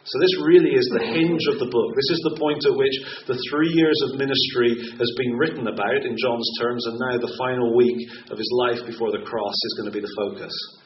So, 0.00 0.16
this 0.16 0.32
really 0.42 0.72
is 0.72 0.88
the 0.96 1.06
hinge 1.12 1.44
of 1.52 1.60
the 1.60 1.68
book. 1.68 1.90
This 1.92 2.10
is 2.16 2.20
the 2.24 2.40
point 2.40 2.64
at 2.64 2.72
which 2.72 2.96
the 3.28 3.36
three 3.52 3.68
years 3.68 3.94
of 4.08 4.16
ministry 4.16 4.72
has 4.96 5.12
been 5.20 5.36
written 5.36 5.68
about 5.68 6.08
in 6.08 6.16
John's 6.16 6.50
terms, 6.56 6.82
and 6.88 6.96
now 6.96 7.20
the 7.20 7.36
final 7.36 7.76
week 7.76 8.08
of 8.32 8.40
his 8.40 8.50
life 8.64 8.80
before 8.88 9.12
the 9.12 9.22
cross 9.28 9.52
is 9.52 9.74
going 9.76 9.92
to 9.92 9.94
be 9.94 10.00
the 10.00 10.16
focus. 10.16 10.79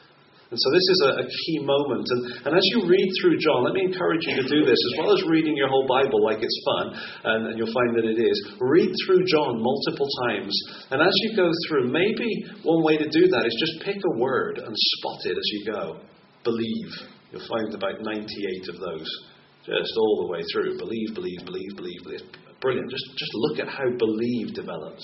And 0.50 0.60
so, 0.60 0.68
this 0.70 0.86
is 0.92 1.00
a, 1.08 1.10
a 1.24 1.26
key 1.26 1.58
moment. 1.64 2.04
And, 2.04 2.20
and, 2.46 2.52
as 2.54 2.66
you 2.76 2.84
read 2.86 3.08
through 3.20 3.40
John, 3.40 3.64
let 3.64 3.72
me 3.72 3.84
encourage 3.84 4.26
you 4.28 4.36
to 4.36 4.46
do 4.46 4.64
this, 4.64 4.76
as 4.76 4.94
well 5.00 5.10
as 5.16 5.24
reading 5.26 5.56
your 5.56 5.68
whole 5.68 5.86
Bible 5.88 6.22
like 6.22 6.42
it's 6.42 6.60
fun, 6.64 6.86
and, 7.24 7.40
and 7.48 7.54
you'll 7.58 7.72
find 7.72 7.96
that 7.96 8.04
it 8.04 8.20
is. 8.20 8.36
Read 8.60 8.92
through 9.06 9.24
John 9.26 9.56
multiple 9.58 10.08
times. 10.28 10.54
And 10.90 11.00
as 11.00 11.14
you 11.24 11.36
go 11.36 11.50
through, 11.66 11.88
maybe 11.90 12.28
one 12.62 12.84
way 12.84 12.96
to 12.98 13.08
do 13.08 13.26
that 13.28 13.44
is 13.46 13.56
just 13.58 13.84
pick 13.84 13.96
a 13.96 14.18
word 14.18 14.58
and 14.58 14.72
spot 14.72 15.20
it 15.24 15.36
as 15.36 15.48
you 15.52 15.72
go. 15.72 16.00
Believe. 16.44 16.92
You'll 17.32 17.48
find 17.48 17.74
about 17.74 18.02
98 18.02 18.68
of 18.68 18.78
those, 18.78 19.10
just 19.66 19.92
all 19.98 20.26
the 20.26 20.32
way 20.32 20.42
through. 20.52 20.78
Believe, 20.78 21.14
believe, 21.14 21.44
believe, 21.44 21.74
believe, 21.74 22.02
believe. 22.04 22.20
Brilliant. 22.60 22.90
Just, 22.90 23.04
just 23.16 23.32
look 23.34 23.58
at 23.58 23.68
how 23.68 23.90
believe 23.98 24.54
develops. 24.54 25.02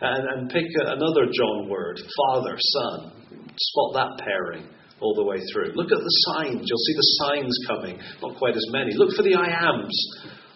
And, 0.00 0.24
and 0.28 0.50
pick 0.50 0.64
another 0.80 1.26
John 1.32 1.68
word, 1.68 2.00
Father, 2.16 2.56
Son. 2.56 3.12
Spot 3.58 3.90
that 3.94 4.24
pairing 4.24 4.68
all 5.00 5.14
the 5.14 5.24
way 5.24 5.38
through. 5.52 5.74
Look 5.74 5.90
at 5.92 5.98
the 5.98 6.16
signs. 6.30 6.62
You'll 6.66 6.86
see 6.86 6.94
the 6.94 7.10
signs 7.22 7.54
coming. 7.66 7.98
Not 8.22 8.38
quite 8.38 8.56
as 8.56 8.66
many. 8.70 8.94
Look 8.94 9.14
for 9.14 9.22
the 9.22 9.34
I 9.34 9.46
ams. 9.46 9.94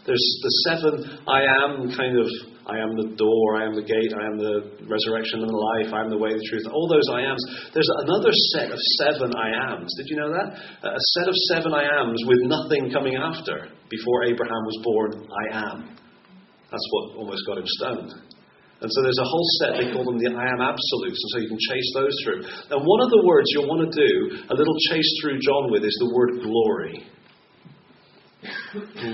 There's 0.07 0.27
the 0.43 0.53
seven 0.67 1.23
I 1.29 1.47
am 1.63 1.95
kind 1.95 2.19
of 2.19 2.27
I 2.63 2.79
am 2.79 2.95
the 2.95 3.15
door, 3.19 3.59
I 3.59 3.67
am 3.67 3.75
the 3.75 3.83
gate, 3.83 4.15
I 4.15 4.23
am 4.23 4.39
the 4.39 4.87
resurrection 4.87 5.43
and 5.43 5.51
the 5.51 5.63
life, 5.75 5.91
I 5.91 5.99
am 5.99 6.11
the 6.11 6.19
way, 6.19 6.31
the 6.31 6.47
truth, 6.47 6.63
all 6.71 6.87
those 6.87 7.11
I 7.11 7.27
ams. 7.27 7.43
There's 7.75 7.91
another 8.07 8.31
set 8.55 8.71
of 8.71 8.79
seven 9.03 9.35
I 9.35 9.75
ams. 9.75 9.91
Did 9.99 10.07
you 10.07 10.17
know 10.17 10.31
that? 10.31 10.55
A 10.87 11.03
set 11.19 11.27
of 11.27 11.35
seven 11.51 11.75
I 11.75 11.83
ams 11.83 12.23
with 12.23 12.47
nothing 12.47 12.91
coming 12.95 13.19
after. 13.19 13.67
Before 13.91 14.23
Abraham 14.31 14.63
was 14.63 14.79
born, 14.83 15.11
I 15.27 15.45
am. 15.59 15.99
That's 16.71 16.87
what 16.91 17.19
almost 17.19 17.43
got 17.47 17.59
him 17.59 17.67
stoned. 17.67 18.32
And 18.83 18.91
so 18.91 18.99
there's 19.03 19.23
a 19.23 19.31
whole 19.31 19.47
set, 19.63 19.71
they 19.79 19.89
call 19.95 20.03
them 20.03 20.19
the 20.19 20.27
I 20.35 20.47
am 20.51 20.59
absolutes, 20.59 21.19
and 21.23 21.31
so 21.31 21.37
you 21.39 21.49
can 21.55 21.63
chase 21.71 21.89
those 21.95 22.15
through. 22.27 22.43
And 22.75 22.83
one 22.83 23.01
of 23.01 23.11
the 23.15 23.23
words 23.23 23.47
you'll 23.55 23.71
want 23.71 23.87
to 23.87 23.93
do 23.95 24.43
a 24.51 24.55
little 24.59 24.75
chase 24.91 25.07
through 25.23 25.39
John 25.39 25.71
with 25.71 25.87
is 25.87 25.97
the 26.03 26.11
word 26.11 26.43
glory. 26.43 27.07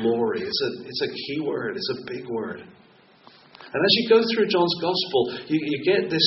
glory. 0.00 0.40
It's 0.40 0.62
a, 0.64 0.70
it's 0.88 1.02
a 1.04 1.10
key 1.12 1.40
word, 1.44 1.76
it's 1.76 1.92
a 1.92 2.00
big 2.08 2.24
word. 2.32 2.64
And 3.68 3.84
as 3.84 3.92
you 4.00 4.08
go 4.08 4.24
through 4.32 4.48
John's 4.48 4.74
Gospel, 4.80 5.36
you, 5.52 5.60
you 5.60 5.84
get 5.84 6.08
this, 6.08 6.24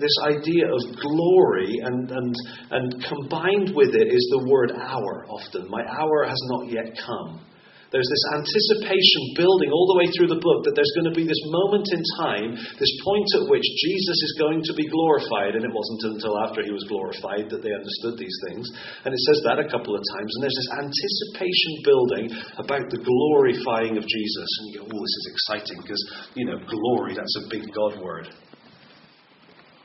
this 0.00 0.16
idea 0.26 0.66
of 0.66 0.82
glory, 0.98 1.78
and, 1.84 2.10
and, 2.10 2.34
and 2.72 3.04
combined 3.06 3.70
with 3.76 3.94
it 3.94 4.08
is 4.10 4.26
the 4.34 4.50
word 4.50 4.72
hour 4.74 5.26
often. 5.30 5.70
My 5.70 5.82
hour 5.86 6.26
has 6.26 6.42
not 6.50 6.66
yet 6.66 6.98
come. 7.06 7.46
There's 7.90 8.06
this 8.06 8.26
anticipation 8.38 9.34
building 9.34 9.74
all 9.74 9.90
the 9.90 9.98
way 9.98 10.06
through 10.14 10.30
the 10.30 10.38
book 10.38 10.62
that 10.62 10.78
there's 10.78 10.94
going 10.94 11.10
to 11.10 11.16
be 11.18 11.26
this 11.26 11.42
moment 11.50 11.90
in 11.90 12.02
time, 12.22 12.54
this 12.78 12.94
point 13.02 13.26
at 13.34 13.50
which 13.50 13.66
Jesus 13.66 14.18
is 14.30 14.38
going 14.38 14.62
to 14.62 14.74
be 14.78 14.86
glorified. 14.86 15.58
And 15.58 15.66
it 15.66 15.74
wasn't 15.74 16.14
until 16.14 16.38
after 16.38 16.62
he 16.62 16.70
was 16.70 16.86
glorified 16.86 17.50
that 17.50 17.66
they 17.66 17.74
understood 17.74 18.14
these 18.14 18.38
things. 18.46 18.70
And 19.02 19.10
it 19.10 19.22
says 19.26 19.42
that 19.42 19.58
a 19.58 19.66
couple 19.66 19.98
of 19.98 20.06
times. 20.06 20.30
And 20.38 20.40
there's 20.46 20.54
this 20.54 20.72
anticipation 20.78 21.72
building 21.82 22.26
about 22.62 22.86
the 22.94 23.02
glorifying 23.02 23.98
of 23.98 24.06
Jesus. 24.06 24.50
And 24.62 24.64
you 24.70 24.74
go, 24.78 24.86
oh, 24.86 25.02
this 25.02 25.16
is 25.18 25.26
exciting 25.34 25.78
because, 25.82 26.02
you 26.38 26.46
know, 26.46 26.62
glory, 26.62 27.18
that's 27.18 27.36
a 27.42 27.50
big 27.50 27.66
God 27.74 27.98
word. 27.98 28.30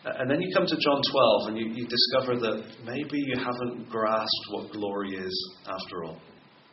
And 0.05 0.29
then 0.29 0.45
you 0.45 0.53
come 0.53 0.69
to 0.69 0.77
John 0.77 1.01
12 1.01 1.49
and 1.49 1.57
you, 1.57 1.73
you 1.73 1.89
discover 1.89 2.37
that 2.37 2.69
maybe 2.85 3.17
you 3.17 3.33
haven't 3.33 3.89
grasped 3.89 4.45
what 4.53 4.69
glory 4.69 5.17
is 5.17 5.33
after 5.65 6.05
all. 6.05 6.21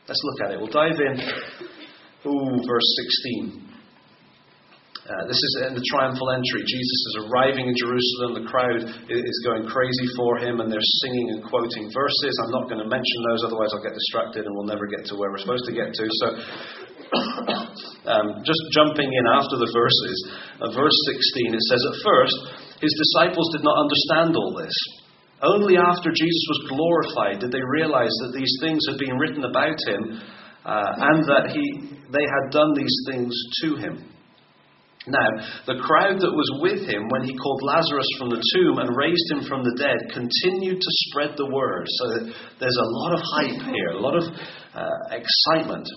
Let's 0.09 0.19
look 0.25 0.39
at 0.43 0.51
it. 0.51 0.59
We'll 0.59 0.75
dive 0.75 0.99
in. 0.99 1.15
Ooh, 2.27 2.55
verse 2.67 2.89
16. 3.31 3.71
Uh, 5.03 5.27
this 5.27 5.39
is 5.39 5.53
in 5.67 5.75
the 5.75 5.87
triumphal 5.95 6.31
entry. 6.31 6.63
Jesus 6.63 7.01
is 7.11 7.15
arriving 7.27 7.71
in 7.71 7.75
Jerusalem. 7.79 8.39
The 8.39 8.47
crowd 8.51 8.83
is 9.11 9.39
going 9.47 9.67
crazy 9.67 10.07
for 10.19 10.39
him, 10.43 10.59
and 10.59 10.71
they're 10.71 10.91
singing 11.07 11.39
and 11.39 11.41
quoting 11.47 11.91
verses. 11.91 12.35
I'm 12.43 12.55
not 12.55 12.67
going 12.67 12.83
to 12.83 12.91
mention 12.91 13.19
those, 13.31 13.47
otherwise, 13.47 13.71
I'll 13.75 13.83
get 13.83 13.95
distracted 13.95 14.47
and 14.47 14.55
we'll 14.55 14.71
never 14.71 14.87
get 14.91 15.07
to 15.11 15.15
where 15.15 15.31
we're 15.31 15.43
supposed 15.43 15.67
to 15.71 15.75
get 15.75 15.91
to. 15.95 16.05
So, 16.07 16.27
um, 18.11 18.43
just 18.43 18.63
jumping 18.75 19.11
in 19.11 19.25
after 19.31 19.55
the 19.55 19.71
verses, 19.71 20.17
uh, 20.63 20.71
verse 20.75 20.99
16, 21.15 21.51
it 21.55 21.63
says, 21.67 21.83
At 21.83 21.97
first, 22.03 22.39
his 22.83 22.95
disciples 22.95 23.51
did 23.55 23.63
not 23.63 23.79
understand 23.79 24.35
all 24.35 24.55
this. 24.55 24.75
Only 25.43 25.77
after 25.77 26.11
Jesus 26.15 26.45
was 26.49 26.71
glorified 26.71 27.41
did 27.41 27.51
they 27.51 27.67
realize 27.75 28.15
that 28.23 28.33
these 28.33 28.55
things 28.63 28.79
had 28.89 28.99
been 28.99 29.19
written 29.19 29.45
about 29.45 29.75
him 29.87 30.23
uh, 30.65 30.91
and 31.11 31.27
that 31.27 31.51
he, 31.51 31.99
they 32.15 32.23
had 32.23 32.55
done 32.55 32.71
these 32.75 32.97
things 33.11 33.35
to 33.63 33.77
him. 33.77 34.13
Now, 35.09 35.27
the 35.67 35.83
crowd 35.83 36.23
that 36.23 36.31
was 36.31 36.63
with 36.63 36.87
him 36.87 37.03
when 37.11 37.27
he 37.27 37.35
called 37.35 37.67
Lazarus 37.67 38.07
from 38.23 38.31
the 38.31 38.39
tomb 38.55 38.79
and 38.79 38.95
raised 38.95 39.27
him 39.35 39.43
from 39.51 39.67
the 39.67 39.75
dead 39.75 39.99
continued 40.15 40.79
to 40.79 40.91
spread 41.11 41.35
the 41.35 41.51
word. 41.51 41.91
So 41.99 42.31
there's 42.63 42.79
a 42.79 42.93
lot 43.03 43.19
of 43.19 43.21
hype 43.35 43.67
here, 43.67 43.99
a 43.99 44.01
lot 44.01 44.15
of 44.15 44.31
uh, 44.31 44.99
excitement. 45.11 45.91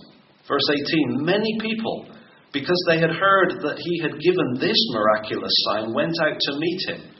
Verse 0.49 0.65
18 0.73 1.21
Many 1.21 1.53
people, 1.61 2.09
because 2.49 2.81
they 2.89 2.97
had 2.97 3.13
heard 3.13 3.61
that 3.61 3.77
he 3.77 4.01
had 4.01 4.17
given 4.17 4.57
this 4.57 4.79
miraculous 4.89 5.53
sign, 5.69 5.93
went 5.93 6.17
out 6.25 6.41
to 6.41 6.57
meet 6.57 6.81
him. 6.89 7.14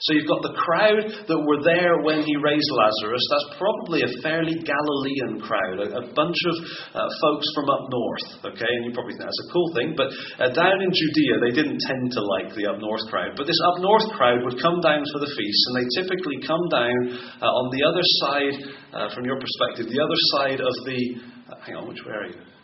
So 0.00 0.12
you've 0.12 0.28
got 0.28 0.44
the 0.44 0.56
crowd 0.60 1.00
that 1.24 1.40
were 1.40 1.64
there 1.64 2.04
when 2.04 2.20
he 2.20 2.36
raised 2.36 2.68
Lazarus. 2.68 3.24
That's 3.32 3.56
probably 3.56 4.04
a 4.04 4.12
fairly 4.20 4.60
Galilean 4.60 5.40
crowd, 5.40 5.80
a, 5.80 5.88
a 6.00 6.04
bunch 6.12 6.36
of 6.52 6.56
uh, 6.92 7.08
folks 7.24 7.48
from 7.56 7.72
up 7.72 7.88
north. 7.88 8.52
Okay, 8.52 8.68
and 8.68 8.84
you 8.84 8.92
probably 8.92 9.16
think 9.16 9.24
that's 9.24 9.44
a 9.48 9.52
cool 9.52 9.68
thing. 9.72 9.96
But 9.96 10.12
uh, 10.36 10.52
down 10.52 10.84
in 10.84 10.90
Judea, 10.92 11.40
they 11.40 11.54
didn't 11.56 11.80
tend 11.80 12.12
to 12.12 12.20
like 12.38 12.52
the 12.52 12.68
up 12.68 12.76
north 12.76 13.04
crowd. 13.08 13.40
But 13.40 13.48
this 13.48 13.60
up 13.72 13.80
north 13.80 14.08
crowd 14.12 14.44
would 14.44 14.60
come 14.60 14.84
down 14.84 15.00
for 15.08 15.18
the 15.24 15.32
feast, 15.32 15.62
and 15.70 15.74
they 15.80 15.86
typically 15.96 16.44
come 16.44 16.64
down 16.68 17.00
uh, 17.40 17.48
on 17.48 17.72
the 17.72 17.82
other 17.82 18.04
side, 18.20 18.56
uh, 18.92 19.08
from 19.16 19.24
your 19.24 19.40
perspective, 19.40 19.88
the 19.88 20.02
other 20.02 20.20
side 20.36 20.60
of 20.60 20.74
the. 20.84 21.00
Uh, 21.48 21.56
hang 21.64 21.76
on, 21.76 21.88
which 21.88 22.04
way 22.04 22.12
are 22.12 22.28
you? 22.28 22.55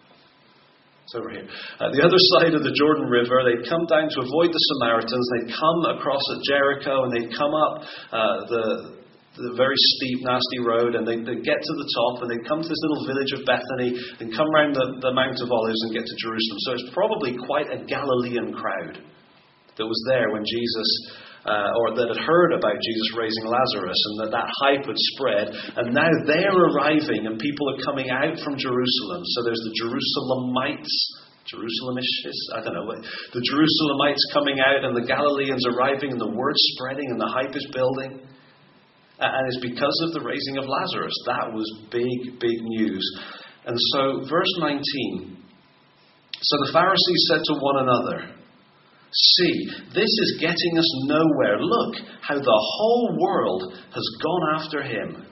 It's 1.02 1.18
over 1.18 1.30
here. 1.34 1.46
Uh, 1.82 1.90
the 1.90 2.02
other 2.06 2.20
side 2.38 2.54
of 2.54 2.62
the 2.62 2.70
Jordan 2.70 3.10
River, 3.10 3.42
they'd 3.42 3.66
come 3.66 3.82
down 3.90 4.06
to 4.06 4.18
avoid 4.22 4.54
the 4.54 4.64
Samaritans. 4.78 5.26
They'd 5.34 5.50
come 5.50 5.80
across 5.98 6.22
at 6.30 6.46
Jericho 6.46 7.02
and 7.02 7.10
they'd 7.10 7.34
come 7.34 7.50
up 7.50 7.82
uh, 8.14 8.38
the, 8.46 8.64
the 9.34 9.52
very 9.58 9.74
steep, 9.98 10.22
nasty 10.22 10.62
road 10.62 10.94
and 10.94 11.02
they'd, 11.02 11.26
they'd, 11.26 11.42
get 11.42 11.58
to 11.58 11.74
the 11.74 11.88
top 11.90 12.22
and 12.22 12.30
they'd 12.30 12.46
come 12.46 12.62
to 12.62 12.70
this 12.70 12.82
little 12.86 13.02
village 13.10 13.34
of 13.34 13.42
Bethany 13.42 13.98
and 14.22 14.30
come 14.30 14.46
around 14.54 14.78
the, 14.78 15.02
the 15.02 15.10
Mount 15.10 15.42
of 15.42 15.50
Olives 15.50 15.82
and 15.90 15.90
get 15.90 16.06
to 16.06 16.16
Jerusalem. 16.22 16.58
So 16.62 16.70
it's 16.78 16.90
probably 16.94 17.34
quite 17.34 17.66
a 17.74 17.82
Galilean 17.82 18.54
crowd 18.54 19.02
that 19.74 19.86
was 19.86 20.00
there 20.06 20.30
when 20.30 20.46
Jesus 20.46 20.88
uh, 21.42 21.78
or 21.82 21.94
that 21.98 22.06
had 22.06 22.22
heard 22.22 22.54
about 22.54 22.78
Jesus 22.78 23.08
raising 23.18 23.46
Lazarus 23.50 23.98
and 23.98 24.14
that 24.22 24.30
that 24.30 24.48
hype 24.62 24.86
had 24.86 25.00
spread. 25.14 25.46
And 25.74 25.90
now 25.90 26.10
they're 26.26 26.60
arriving 26.70 27.26
and 27.26 27.38
people 27.38 27.66
are 27.74 27.80
coming 27.82 28.10
out 28.10 28.38
from 28.46 28.54
Jerusalem. 28.54 29.22
So 29.34 29.42
there's 29.42 29.62
the 29.66 29.74
Jerusalemites. 29.82 30.94
Jerusalemish, 31.42 32.06
I 32.54 32.62
don't 32.62 32.74
know. 32.74 32.86
The 32.86 33.42
Jerusalemites 33.42 34.22
coming 34.32 34.62
out 34.62 34.86
and 34.86 34.94
the 34.94 35.06
Galileans 35.06 35.66
arriving 35.66 36.12
and 36.14 36.20
the 36.20 36.30
word 36.30 36.54
spreading 36.78 37.10
and 37.10 37.18
the 37.18 37.26
hype 37.26 37.56
is 37.56 37.66
building. 37.74 38.22
And 39.18 39.42
it's 39.48 39.60
because 39.60 39.98
of 40.06 40.14
the 40.14 40.22
raising 40.22 40.58
of 40.58 40.66
Lazarus. 40.66 41.14
That 41.26 41.50
was 41.52 41.66
big, 41.90 42.38
big 42.38 42.58
news. 42.62 43.02
And 43.66 43.76
so, 43.94 44.22
verse 44.30 44.50
19. 44.58 45.36
So 46.42 46.56
the 46.66 46.72
Pharisees 46.72 47.22
said 47.30 47.42
to 47.46 47.54
one 47.58 47.78
another, 47.86 48.41
See, 49.12 49.68
this 49.92 50.08
is 50.08 50.38
getting 50.40 50.78
us 50.78 50.90
nowhere. 51.04 51.60
Look 51.60 51.96
how 52.22 52.36
the 52.36 52.62
whole 52.76 53.16
world 53.20 53.74
has 53.92 54.08
gone 54.22 54.44
after 54.56 54.82
him. 54.82 55.26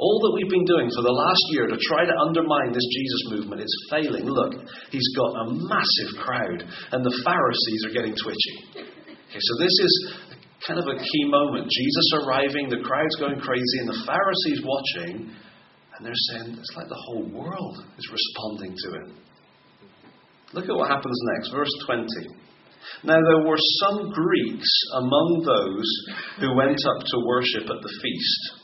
All 0.00 0.18
that 0.24 0.32
we've 0.34 0.50
been 0.50 0.64
doing 0.64 0.88
for 0.90 1.02
the 1.02 1.12
last 1.12 1.44
year 1.52 1.68
to 1.68 1.76
try 1.76 2.08
to 2.08 2.20
undermine 2.26 2.72
this 2.72 2.88
Jesus 2.90 3.22
movement 3.30 3.60
is 3.60 3.86
failing. 3.90 4.24
Look, 4.24 4.66
he's 4.90 5.10
got 5.14 5.36
a 5.36 5.52
massive 5.68 6.16
crowd, 6.24 6.64
and 6.90 7.04
the 7.04 7.20
Pharisees 7.22 7.84
are 7.86 7.94
getting 7.94 8.16
twitchy. 8.16 8.56
Okay, 8.80 9.38
so 9.38 9.52
this 9.60 9.76
is 9.78 9.92
kind 10.66 10.80
of 10.80 10.88
a 10.88 10.98
key 10.98 11.24
moment. 11.28 11.70
Jesus 11.70 12.06
arriving, 12.24 12.68
the 12.68 12.82
crowd's 12.82 13.14
going 13.20 13.38
crazy, 13.38 13.78
and 13.84 13.88
the 13.88 14.02
Pharisees 14.08 14.64
watching, 14.64 15.30
and 15.94 16.00
they're 16.00 16.24
saying, 16.32 16.56
it's 16.58 16.74
like 16.74 16.88
the 16.88 17.02
whole 17.06 17.28
world 17.30 17.84
is 17.98 18.08
responding 18.10 18.74
to 18.74 18.88
him. 19.04 19.20
Look 20.52 20.68
at 20.68 20.74
what 20.74 20.90
happens 20.90 21.18
next, 21.36 21.52
verse 21.52 21.70
20. 21.86 22.06
Now 23.04 23.18
there 23.20 23.46
were 23.46 23.60
some 23.86 24.10
Greeks 24.10 24.70
among 24.98 25.44
those 25.46 25.88
who 26.40 26.56
went 26.56 26.80
up 26.84 27.06
to 27.06 27.26
worship 27.26 27.70
at 27.70 27.80
the 27.80 27.94
feast. 28.02 28.60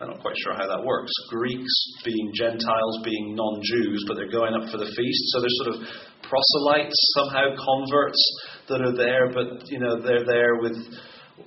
I'm 0.00 0.08
not 0.08 0.20
quite 0.20 0.36
sure 0.40 0.56
how 0.56 0.66
that 0.66 0.84
works. 0.84 1.12
Greeks 1.28 1.72
being 2.04 2.32
Gentiles, 2.34 3.04
being 3.04 3.36
non 3.36 3.60
Jews, 3.62 4.04
but 4.08 4.16
they're 4.16 4.32
going 4.32 4.54
up 4.56 4.68
for 4.72 4.78
the 4.78 4.88
feast. 4.88 5.22
So 5.32 5.40
they're 5.40 5.60
sort 5.60 5.70
of 5.76 5.78
proselytes, 6.24 6.96
somehow 7.20 7.52
converts 7.56 8.20
that 8.68 8.80
are 8.80 8.96
there, 8.96 9.28
but 9.28 9.68
you 9.68 9.78
know 9.78 10.00
they're 10.00 10.24
there 10.24 10.56
with 10.56 10.76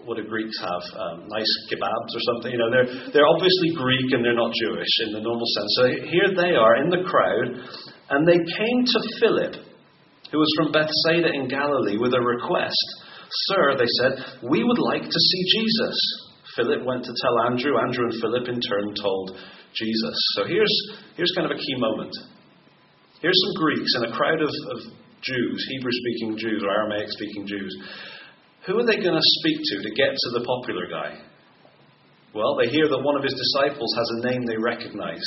what 0.05 0.17
do 0.17 0.25
Greeks 0.25 0.57
have? 0.59 0.83
Um, 0.97 1.29
nice 1.29 1.49
kebabs 1.69 2.11
or 2.13 2.21
something. 2.33 2.51
You 2.51 2.61
know, 2.61 2.69
they're 2.69 2.89
they're 3.13 3.29
obviously 3.29 3.73
Greek 3.73 4.09
and 4.13 4.25
they're 4.25 4.37
not 4.37 4.53
Jewish 4.53 4.93
in 5.05 5.13
the 5.13 5.21
normal 5.21 5.45
sense. 5.57 5.71
So 5.77 5.83
here 6.09 6.29
they 6.37 6.53
are 6.53 6.77
in 6.81 6.89
the 6.89 7.01
crowd, 7.09 7.57
and 8.13 8.27
they 8.29 8.37
came 8.37 8.79
to 8.85 9.09
Philip, 9.17 9.53
who 10.29 10.37
was 10.37 10.53
from 10.57 10.69
Bethsaida 10.69 11.33
in 11.33 11.49
Galilee, 11.49 11.97
with 11.97 12.13
a 12.13 12.21
request. 12.21 12.85
Sir, 13.49 13.73
they 13.73 13.89
said, 13.97 14.13
we 14.45 14.61
would 14.61 14.77
like 14.77 15.01
to 15.01 15.19
see 15.19 15.43
Jesus. 15.57 15.97
Philip 16.55 16.85
went 16.85 17.03
to 17.05 17.13
tell 17.25 17.49
Andrew. 17.49 17.73
Andrew 17.81 18.05
and 18.05 18.21
Philip, 18.21 18.45
in 18.45 18.61
turn, 18.61 18.93
told 18.93 19.33
Jesus. 19.73 20.15
So 20.37 20.45
here's, 20.45 20.75
here's 21.17 21.33
kind 21.35 21.49
of 21.49 21.57
a 21.57 21.59
key 21.59 21.75
moment. 21.77 22.13
Here's 23.21 23.39
some 23.49 23.55
Greeks 23.57 23.91
and 23.97 24.05
a 24.05 24.15
crowd 24.15 24.41
of, 24.45 24.53
of 24.77 24.79
Jews, 25.25 25.57
Hebrew 25.73 25.91
speaking 25.91 26.37
Jews 26.37 26.61
or 26.61 26.69
Aramaic 26.69 27.09
speaking 27.09 27.47
Jews. 27.47 27.73
Who 28.67 28.77
are 28.77 28.85
they 28.85 29.01
going 29.01 29.17
to 29.17 29.31
speak 29.41 29.57
to 29.57 29.89
to 29.89 29.95
get 29.95 30.13
to 30.13 30.29
the 30.37 30.45
popular 30.45 30.85
guy? 30.85 31.17
Well, 32.35 32.57
they 32.61 32.69
hear 32.69 32.87
that 32.89 33.01
one 33.01 33.17
of 33.17 33.23
his 33.23 33.33
disciples 33.33 33.89
has 33.97 34.09
a 34.17 34.27
name 34.29 34.45
they 34.45 34.57
recognize 34.57 35.25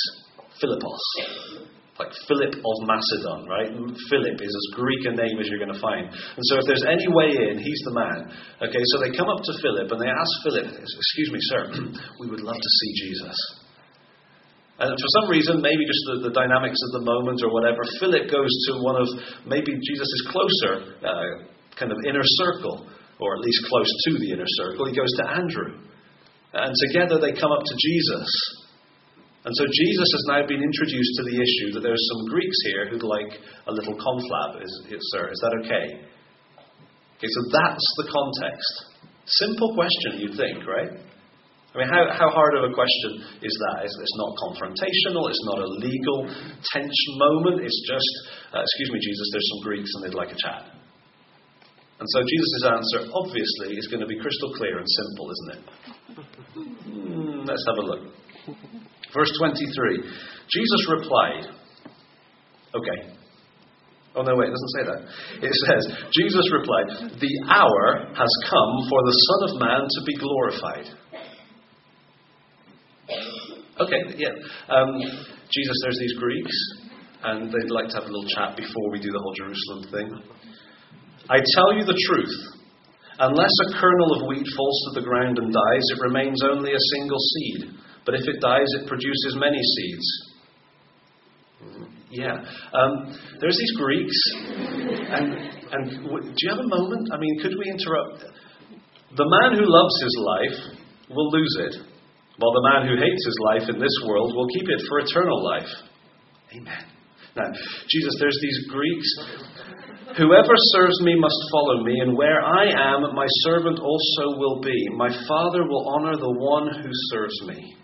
Philippos 0.63 1.66
like 1.97 2.13
Philip 2.29 2.53
of 2.53 2.77
Macedon, 2.85 3.49
right? 3.49 3.73
Philip 4.09 4.37
is 4.37 4.53
as 4.53 4.65
Greek 4.77 5.01
a 5.09 5.13
name 5.17 5.41
as 5.41 5.49
you're 5.49 5.61
going 5.61 5.73
to 5.73 5.81
find. 5.81 6.05
And 6.05 6.43
so 6.45 6.61
if 6.61 6.65
there's 6.69 6.85
any 6.85 7.09
way 7.09 7.33
in, 7.49 7.57
he's 7.57 7.81
the 7.89 7.95
man. 7.97 8.19
Okay, 8.61 8.83
so 8.93 9.01
they 9.01 9.17
come 9.17 9.29
up 9.29 9.41
to 9.41 9.53
Philip 9.61 9.89
and 9.89 9.99
they 10.01 10.11
ask 10.13 10.31
Philip, 10.45 10.77
Excuse 10.77 11.29
me, 11.33 11.41
sir, 11.41 11.61
we 12.21 12.29
would 12.29 12.45
love 12.45 12.57
to 12.57 12.71
see 12.81 12.91
Jesus. 13.09 13.37
And 14.77 14.93
for 14.93 15.09
some 15.21 15.29
reason, 15.33 15.57
maybe 15.57 15.81
just 15.89 16.03
the, 16.05 16.29
the, 16.29 16.33
dynamics 16.37 16.77
of 16.77 17.01
the 17.01 17.03
moment 17.09 17.41
or 17.41 17.49
whatever, 17.49 17.81
Philip 17.97 18.29
goes 18.29 18.53
to 18.69 18.71
one 18.85 18.93
of 18.93 19.09
maybe 19.49 19.73
Jesus' 19.73 20.21
closer 20.29 21.01
uh, 21.01 21.49
kind 21.73 21.89
of 21.89 21.97
inner 22.05 22.21
circle, 22.21 22.85
or 23.17 23.29
at 23.33 23.41
least 23.41 23.65
close 23.65 23.89
to 23.89 24.11
the 24.21 24.37
inner 24.37 24.45
circle. 24.61 24.85
He 24.85 24.93
goes 24.93 25.09
to 25.17 25.25
Andrew. 25.33 25.81
And 26.53 26.69
together 26.93 27.17
they 27.17 27.33
come 27.33 27.49
up 27.49 27.65
to 27.65 27.75
Jesus. 27.81 28.29
And 29.47 29.55
so 29.55 29.63
Jesus 29.63 30.09
has 30.11 30.23
now 30.27 30.43
been 30.43 30.59
introduced 30.59 31.13
to 31.15 31.23
the 31.23 31.39
issue 31.39 31.71
that 31.71 31.79
there's 31.79 32.03
some 32.11 32.35
Greeks 32.35 32.59
here 32.67 32.91
who'd 32.91 33.07
like 33.07 33.31
a 33.31 33.71
little 33.71 33.95
conflab, 33.95 34.59
is, 34.59 34.71
sir. 35.15 35.31
Is 35.31 35.39
that 35.39 35.55
okay? 35.63 36.03
Okay, 37.15 37.31
so 37.31 37.41
that's 37.55 37.87
the 37.95 38.11
context. 38.11 38.73
Simple 39.23 39.71
question, 39.71 40.19
you'd 40.19 40.35
think, 40.35 40.67
right? 40.67 40.99
I 41.71 41.75
mean, 41.79 41.87
how, 41.87 42.11
how 42.11 42.27
hard 42.27 42.59
of 42.59 42.67
a 42.67 42.75
question 42.75 43.23
is 43.39 43.55
that? 43.55 43.87
It's, 43.87 43.95
it's 43.95 44.17
not 44.19 44.35
confrontational, 44.35 45.31
it's 45.31 45.45
not 45.47 45.63
a 45.63 45.69
legal 45.79 46.27
tense 46.75 46.99
moment, 47.15 47.63
it's 47.63 47.79
just, 47.87 48.11
uh, 48.51 48.59
excuse 48.59 48.91
me, 48.91 48.99
Jesus, 48.99 49.31
there's 49.31 49.47
some 49.47 49.63
Greeks 49.63 49.91
and 49.95 49.99
they'd 50.03 50.19
like 50.19 50.35
a 50.35 50.39
chat. 50.43 50.75
And 52.03 52.07
so 52.11 52.19
Jesus' 52.19 52.67
answer, 52.67 52.99
obviously, 53.15 53.79
is 53.79 53.87
going 53.87 54.03
to 54.03 54.11
be 54.11 54.19
crystal 54.19 54.51
clear 54.59 54.75
and 54.75 54.87
simple, 54.91 55.25
isn't 55.31 55.51
it? 55.55 55.61
Mm, 56.91 57.47
let's 57.47 57.63
have 57.63 57.79
a 57.79 57.85
look. 57.87 58.03
Verse 59.17 59.33
23 59.39 60.05
Jesus 60.47 60.81
replied, 60.93 61.49
Okay. 62.75 63.17
Oh, 64.15 64.21
no, 64.21 64.35
wait, 64.35 64.49
it 64.49 64.53
doesn't 64.53 64.75
say 64.77 64.83
that. 64.85 65.01
It 65.45 65.53
says, 65.65 66.09
Jesus 66.13 66.45
replied, 66.53 67.17
The 67.19 67.33
hour 67.49 68.13
has 68.13 68.33
come 68.49 68.73
for 68.89 69.01
the 69.05 69.17
Son 69.25 69.39
of 69.49 69.51
Man 69.61 69.81
to 69.89 70.01
be 70.05 70.15
glorified. 70.17 70.87
Okay, 73.79 74.01
yeah. 74.17 74.33
Um, 74.69 75.01
Jesus, 75.49 75.77
there's 75.83 75.99
these 75.99 76.17
Greeks, 76.17 76.55
and 77.23 77.51
they'd 77.51 77.69
like 77.69 77.89
to 77.89 77.95
have 77.95 78.05
a 78.05 78.11
little 78.11 78.27
chat 78.29 78.57
before 78.57 78.91
we 78.91 78.99
do 78.99 79.11
the 79.11 79.19
whole 79.19 79.33
Jerusalem 79.33 79.91
thing. 79.91 80.09
I 81.29 81.37
tell 81.55 81.73
you 81.77 81.85
the 81.85 81.97
truth. 82.07 82.57
Unless 83.19 83.53
a 83.69 83.79
kernel 83.79 84.21
of 84.21 84.27
wheat 84.27 84.45
falls 84.55 84.77
to 84.85 84.99
the 84.99 85.05
ground 85.05 85.37
and 85.37 85.53
dies, 85.53 85.85
it 85.93 86.01
remains 86.01 86.41
only 86.43 86.71
a 86.73 86.85
single 86.95 87.19
seed. 87.19 87.77
But 88.07 88.15
if 88.15 88.23
it 88.23 88.39
dies, 88.39 88.71
it 88.79 88.87
produces 88.87 89.35
many 89.35 89.59
seeds. 89.59 90.07
Yeah. 92.09 92.39
Um, 92.71 93.19
there's 93.41 93.57
these 93.59 93.75
Greeks, 93.75 94.17
and, 95.11 95.35
and 95.75 95.85
do 96.07 96.39
you 96.39 96.49
have 96.49 96.63
a 96.63 96.71
moment? 96.71 97.09
I 97.11 97.17
mean, 97.19 97.37
could 97.41 97.51
we 97.59 97.67
interrupt? 97.69 98.23
The 99.11 99.27
man 99.27 99.59
who 99.59 99.67
loves 99.67 99.95
his 99.99 100.15
life 100.23 100.57
will 101.09 101.29
lose 101.31 101.57
it, 101.67 101.75
while 102.37 102.53
the 102.53 102.69
man 102.71 102.87
who 102.87 102.95
hates 102.95 103.25
his 103.25 103.39
life 103.43 103.75
in 103.75 103.77
this 103.77 103.91
world 104.07 104.33
will 104.35 104.47
keep 104.55 104.69
it 104.69 104.81
for 104.87 104.99
eternal 104.99 105.43
life. 105.43 105.69
Amen. 106.55 106.85
Now, 107.35 107.51
Jesus, 107.91 108.15
there's 108.21 108.39
these 108.41 108.67
Greeks. 108.71 109.09
Whoever 110.17 110.53
serves 110.71 111.01
me 111.01 111.19
must 111.19 111.35
follow 111.51 111.83
me, 111.83 111.99
and 111.99 112.15
where 112.15 112.39
I 112.41 112.71
am, 112.71 113.13
my 113.13 113.27
servant 113.43 113.79
also 113.79 114.39
will 114.39 114.61
be. 114.61 114.87
My 114.95 115.09
Father 115.27 115.67
will 115.67 115.89
honor 115.89 116.15
the 116.15 116.35
one 116.39 116.67
who 116.71 116.89
serves 117.11 117.41
me. 117.47 117.75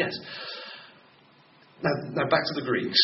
Yes. 0.00 0.16
Now, 1.84 1.92
now 2.12 2.26
back 2.28 2.44
to 2.48 2.54
the 2.56 2.64
Greeks. 2.64 3.00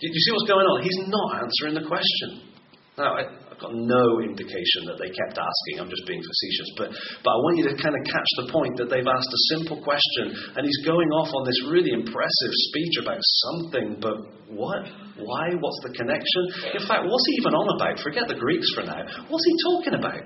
Do 0.00 0.08
you 0.08 0.22
see 0.24 0.32
what's 0.32 0.48
going 0.48 0.64
on? 0.64 0.80
He's 0.80 1.00
not 1.08 1.44
answering 1.44 1.76
the 1.76 1.84
question. 1.84 2.48
Now, 2.96 3.16
I, 3.16 3.24
have 3.52 3.60
got 3.60 3.72
no 3.72 4.20
indication 4.24 4.88
that 4.88 4.96
they 4.96 5.12
kept 5.12 5.36
asking. 5.36 5.80
I'm 5.80 5.92
just 5.92 6.04
being 6.08 6.20
facetious. 6.20 6.68
But, 6.76 6.88
but 7.24 7.30
I 7.32 7.38
want 7.44 7.60
you 7.60 7.66
to 7.68 7.76
kind 7.76 7.92
of 7.92 8.02
catch 8.08 8.30
the 8.44 8.48
point 8.52 8.76
that 8.80 8.88
they've 8.88 9.04
asked 9.08 9.32
a 9.32 9.42
simple 9.56 9.80
question, 9.80 10.56
and 10.56 10.64
he's 10.64 10.80
going 10.84 11.08
off 11.16 11.32
on 11.32 11.44
this 11.44 11.60
really 11.68 11.92
impressive 11.92 12.52
speech 12.72 13.00
about 13.00 13.20
something, 13.20 14.00
but 14.00 14.16
what? 14.52 14.84
Why? 15.20 15.52
What's 15.56 15.80
the 15.84 15.92
connection? 15.96 16.76
In 16.76 16.84
fact, 16.88 17.08
what's 17.08 17.26
he 17.28 17.40
even 17.40 17.56
on 17.56 17.68
about? 17.76 18.00
Forget 18.00 18.28
the 18.28 18.40
Greeks 18.40 18.68
for 18.76 18.84
now. 18.84 19.00
What's 19.28 19.44
he 19.48 19.54
talking 19.68 19.96
about? 19.96 20.24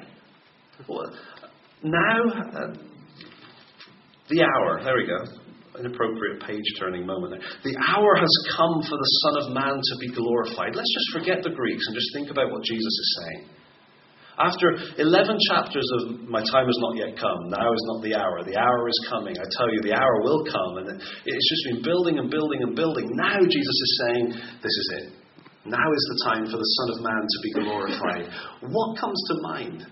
Now, 1.82 2.18
uh, 2.30 2.74
the 4.30 4.42
hour, 4.42 4.82
there 4.82 4.94
we 4.98 5.06
go 5.06 5.43
inappropriate 5.78 6.42
page 6.46 6.64
turning 6.78 7.06
moment 7.06 7.34
there. 7.34 7.44
The 7.66 7.76
hour 7.90 8.14
has 8.14 8.34
come 8.56 8.82
for 8.82 8.96
the 8.96 9.10
Son 9.26 9.34
of 9.42 9.46
Man 9.54 9.74
to 9.74 9.94
be 9.98 10.08
glorified. 10.14 10.74
Let's 10.74 10.92
just 10.94 11.10
forget 11.12 11.42
the 11.42 11.50
Greeks 11.50 11.84
and 11.86 11.94
just 11.94 12.10
think 12.14 12.30
about 12.30 12.50
what 12.50 12.62
Jesus 12.62 12.94
is 12.94 13.10
saying. 13.18 13.42
After 14.34 14.74
11 14.98 15.38
chapters 15.46 15.86
of 16.00 16.26
my 16.26 16.42
time 16.42 16.66
has 16.66 16.78
not 16.82 16.98
yet 16.98 17.14
come, 17.14 17.54
now 17.54 17.70
is 17.70 17.86
not 17.94 18.02
the 18.02 18.18
hour, 18.18 18.42
the 18.42 18.58
hour 18.58 18.88
is 18.88 18.98
coming. 19.06 19.34
I 19.38 19.46
tell 19.46 19.70
you, 19.70 19.80
the 19.82 19.94
hour 19.94 20.22
will 20.26 20.42
come. 20.42 20.82
And 20.82 20.90
it's 20.98 21.48
just 21.50 21.64
been 21.70 21.82
building 21.86 22.18
and 22.18 22.30
building 22.30 22.62
and 22.62 22.74
building. 22.74 23.06
Now 23.14 23.38
Jesus 23.38 23.78
is 23.78 24.02
saying, 24.02 24.26
This 24.58 24.74
is 24.74 24.86
it. 24.98 25.06
Now 25.66 25.86
is 25.86 26.04
the 26.10 26.18
time 26.34 26.44
for 26.50 26.58
the 26.58 26.70
Son 26.82 26.88
of 26.92 26.98
Man 27.02 27.22
to 27.22 27.38
be 27.42 27.50
glorified. 27.62 28.26
What 28.74 28.98
comes 28.98 29.22
to 29.28 29.34
mind? 29.42 29.86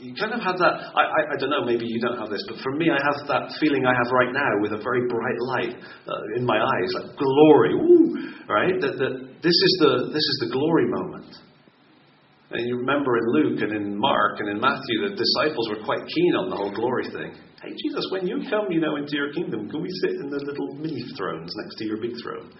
You 0.00 0.14
kind 0.14 0.32
of 0.32 0.40
have 0.40 0.58
that. 0.58 0.74
I, 0.94 1.02
I, 1.02 1.20
I, 1.32 1.36
don't 1.36 1.50
know, 1.50 1.64
maybe 1.64 1.84
you 1.84 2.00
don't 2.00 2.18
have 2.18 2.30
this, 2.30 2.44
but 2.48 2.62
for 2.62 2.72
me, 2.72 2.88
I 2.88 3.00
have 3.00 3.18
that 3.28 3.56
feeling 3.60 3.84
I 3.84 3.92
have 3.92 4.08
right 4.12 4.32
now 4.32 4.52
with 4.60 4.72
a 4.72 4.80
very 4.80 5.08
bright 5.08 5.40
light 5.56 5.76
uh, 5.80 6.36
in 6.38 6.44
my 6.44 6.56
eyes, 6.56 6.90
like 6.96 7.16
glory, 7.16 7.74
woo, 7.74 8.32
right? 8.48 8.76
That, 8.80 8.96
that 8.96 9.14
this, 9.42 9.58
is 9.58 9.72
the, 9.80 10.12
this 10.12 10.24
is 10.24 10.36
the 10.46 10.50
glory 10.52 10.86
moment. 10.88 11.34
And 12.52 12.68
you 12.68 12.76
remember 12.76 13.16
in 13.16 13.26
Luke 13.32 13.58
and 13.64 13.72
in 13.72 13.98
Mark 13.98 14.40
and 14.40 14.48
in 14.48 14.60
Matthew, 14.60 15.08
the 15.08 15.16
disciples 15.16 15.68
were 15.72 15.84
quite 15.84 16.04
keen 16.04 16.32
on 16.36 16.50
the 16.50 16.56
whole 16.56 16.72
glory 16.72 17.08
thing. 17.08 17.32
Hey, 17.62 17.72
Jesus, 17.72 18.04
when 18.12 18.26
you 18.26 18.44
come, 18.50 18.68
you 18.68 18.80
know, 18.80 18.96
into 18.96 19.16
your 19.16 19.32
kingdom, 19.32 19.70
can 19.70 19.80
we 19.80 19.88
sit 20.04 20.20
in 20.20 20.28
the 20.28 20.42
little 20.44 20.74
mini 20.76 21.00
thrones 21.16 21.52
next 21.56 21.78
to 21.78 21.84
your 21.86 21.96
big 21.96 22.12
throne? 22.22 22.52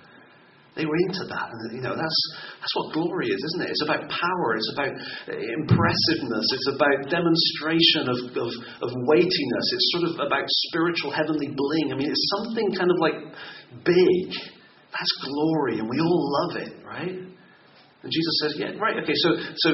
They 0.72 0.88
were 0.88 0.96
into 1.04 1.28
that. 1.28 1.52
And, 1.52 1.76
you 1.76 1.84
know, 1.84 1.92
that's, 1.92 2.20
that's 2.56 2.74
what 2.80 2.96
glory 2.96 3.28
is, 3.28 3.36
isn't 3.36 3.68
it? 3.68 3.70
It's 3.76 3.84
about 3.84 4.08
power. 4.08 4.48
It's 4.56 4.72
about 4.72 4.92
impressiveness. 5.28 6.46
It's 6.48 6.70
about 6.72 7.12
demonstration 7.12 8.08
of, 8.08 8.18
of, 8.40 8.50
of 8.80 8.90
weightiness. 9.04 9.66
It's 9.68 9.88
sort 9.92 10.04
of 10.08 10.14
about 10.24 10.48
spiritual 10.72 11.12
heavenly 11.12 11.52
bling. 11.52 11.92
I 11.92 11.96
mean, 12.00 12.08
it's 12.08 12.28
something 12.40 12.72
kind 12.72 12.88
of 12.88 12.98
like 13.04 13.18
big. 13.84 14.26
That's 14.92 15.14
glory, 15.24 15.80
and 15.80 15.88
we 15.88 16.00
all 16.00 16.24
love 16.40 16.52
it, 16.64 16.72
right? 16.84 17.32
And 18.02 18.10
Jesus 18.10 18.34
says, 18.42 18.52
Yeah, 18.58 18.76
right, 18.82 18.98
okay, 18.98 19.14
so, 19.14 19.30
so 19.56 19.68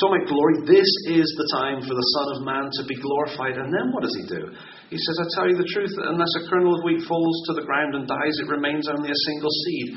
talking 0.00 0.14
about 0.16 0.26
glory, 0.26 0.64
this 0.64 0.90
is 1.12 1.28
the 1.36 1.48
time 1.54 1.84
for 1.84 1.94
the 1.94 2.08
Son 2.16 2.26
of 2.34 2.38
Man 2.42 2.66
to 2.72 2.82
be 2.88 2.96
glorified. 2.96 3.58
And 3.60 3.68
then 3.68 3.92
what 3.92 4.02
does 4.02 4.16
he 4.16 4.24
do? 4.26 4.42
He 4.90 4.98
says, 4.98 5.16
I 5.20 5.26
tell 5.36 5.46
you 5.50 5.58
the 5.58 5.70
truth, 5.70 5.92
unless 6.08 6.32
a 6.40 6.48
kernel 6.48 6.74
of 6.74 6.82
wheat 6.82 7.04
falls 7.06 7.36
to 7.46 7.52
the 7.54 7.66
ground 7.66 7.94
and 7.94 8.08
dies, 8.08 8.34
it 8.40 8.48
remains 8.48 8.88
only 8.88 9.10
a 9.10 9.22
single 9.28 9.50
seed. 9.50 9.88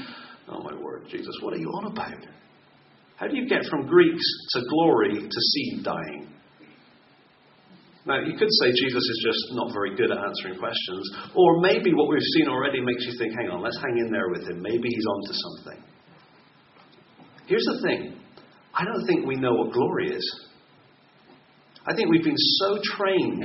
Oh, 0.51 0.63
my 0.63 0.73
word, 0.81 1.05
Jesus, 1.09 1.35
what 1.41 1.53
are 1.53 1.57
you 1.57 1.69
on 1.69 1.91
about? 1.91 2.25
How 3.17 3.27
do 3.27 3.35
you 3.35 3.47
get 3.47 3.65
from 3.69 3.85
Greeks 3.85 4.23
to 4.53 4.61
glory 4.69 5.15
to 5.15 5.41
seed 5.41 5.83
dying? 5.83 6.27
Now, 8.05 8.21
you 8.21 8.37
could 8.37 8.47
say 8.61 8.71
Jesus 8.71 9.03
is 9.03 9.23
just 9.23 9.53
not 9.53 9.71
very 9.73 9.95
good 9.95 10.09
at 10.09 10.17
answering 10.17 10.57
questions, 10.57 11.11
or 11.35 11.61
maybe 11.61 11.93
what 11.93 12.09
we've 12.09 12.21
seen 12.37 12.47
already 12.47 12.81
makes 12.81 13.05
you 13.05 13.13
think, 13.19 13.33
hang 13.37 13.49
on, 13.49 13.61
let's 13.61 13.77
hang 13.77 13.97
in 13.99 14.11
there 14.11 14.29
with 14.29 14.47
him. 14.49 14.61
Maybe 14.61 14.87
he's 14.89 15.05
onto 15.05 15.33
something. 15.33 15.83
Here's 17.45 17.65
the 17.65 17.81
thing 17.87 18.15
I 18.73 18.85
don't 18.85 19.05
think 19.05 19.27
we 19.27 19.35
know 19.35 19.53
what 19.53 19.73
glory 19.73 20.15
is. 20.15 20.45
I 21.85 21.95
think 21.95 22.09
we've 22.09 22.23
been 22.23 22.37
so 22.37 22.79
trained. 22.97 23.43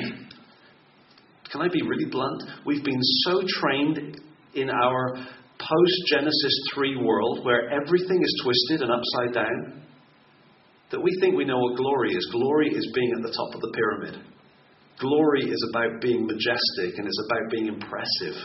Can 1.50 1.60
I 1.60 1.68
be 1.68 1.82
really 1.82 2.06
blunt? 2.06 2.42
We've 2.64 2.84
been 2.84 3.02
so 3.24 3.42
trained 3.60 4.20
in 4.54 4.70
our 4.70 5.16
post 5.58 5.98
Genesis 6.08 6.54
3 6.74 6.96
world 7.02 7.44
where 7.44 7.70
everything 7.70 8.20
is 8.22 8.42
twisted 8.42 8.82
and 8.82 8.92
upside 8.92 9.34
down 9.34 9.82
that 10.90 11.00
we 11.00 11.16
think 11.20 11.36
we 11.36 11.44
know 11.44 11.58
what 11.58 11.76
glory 11.76 12.12
is. 12.12 12.28
Glory 12.30 12.68
is 12.68 12.92
being 12.94 13.12
at 13.16 13.22
the 13.22 13.34
top 13.34 13.54
of 13.54 13.60
the 13.60 13.72
pyramid. 13.74 14.24
Glory 15.00 15.42
is 15.42 15.70
about 15.70 16.00
being 16.00 16.26
majestic 16.26 16.98
and 16.98 17.08
is 17.08 17.26
about 17.26 17.50
being 17.50 17.66
impressive. 17.66 18.36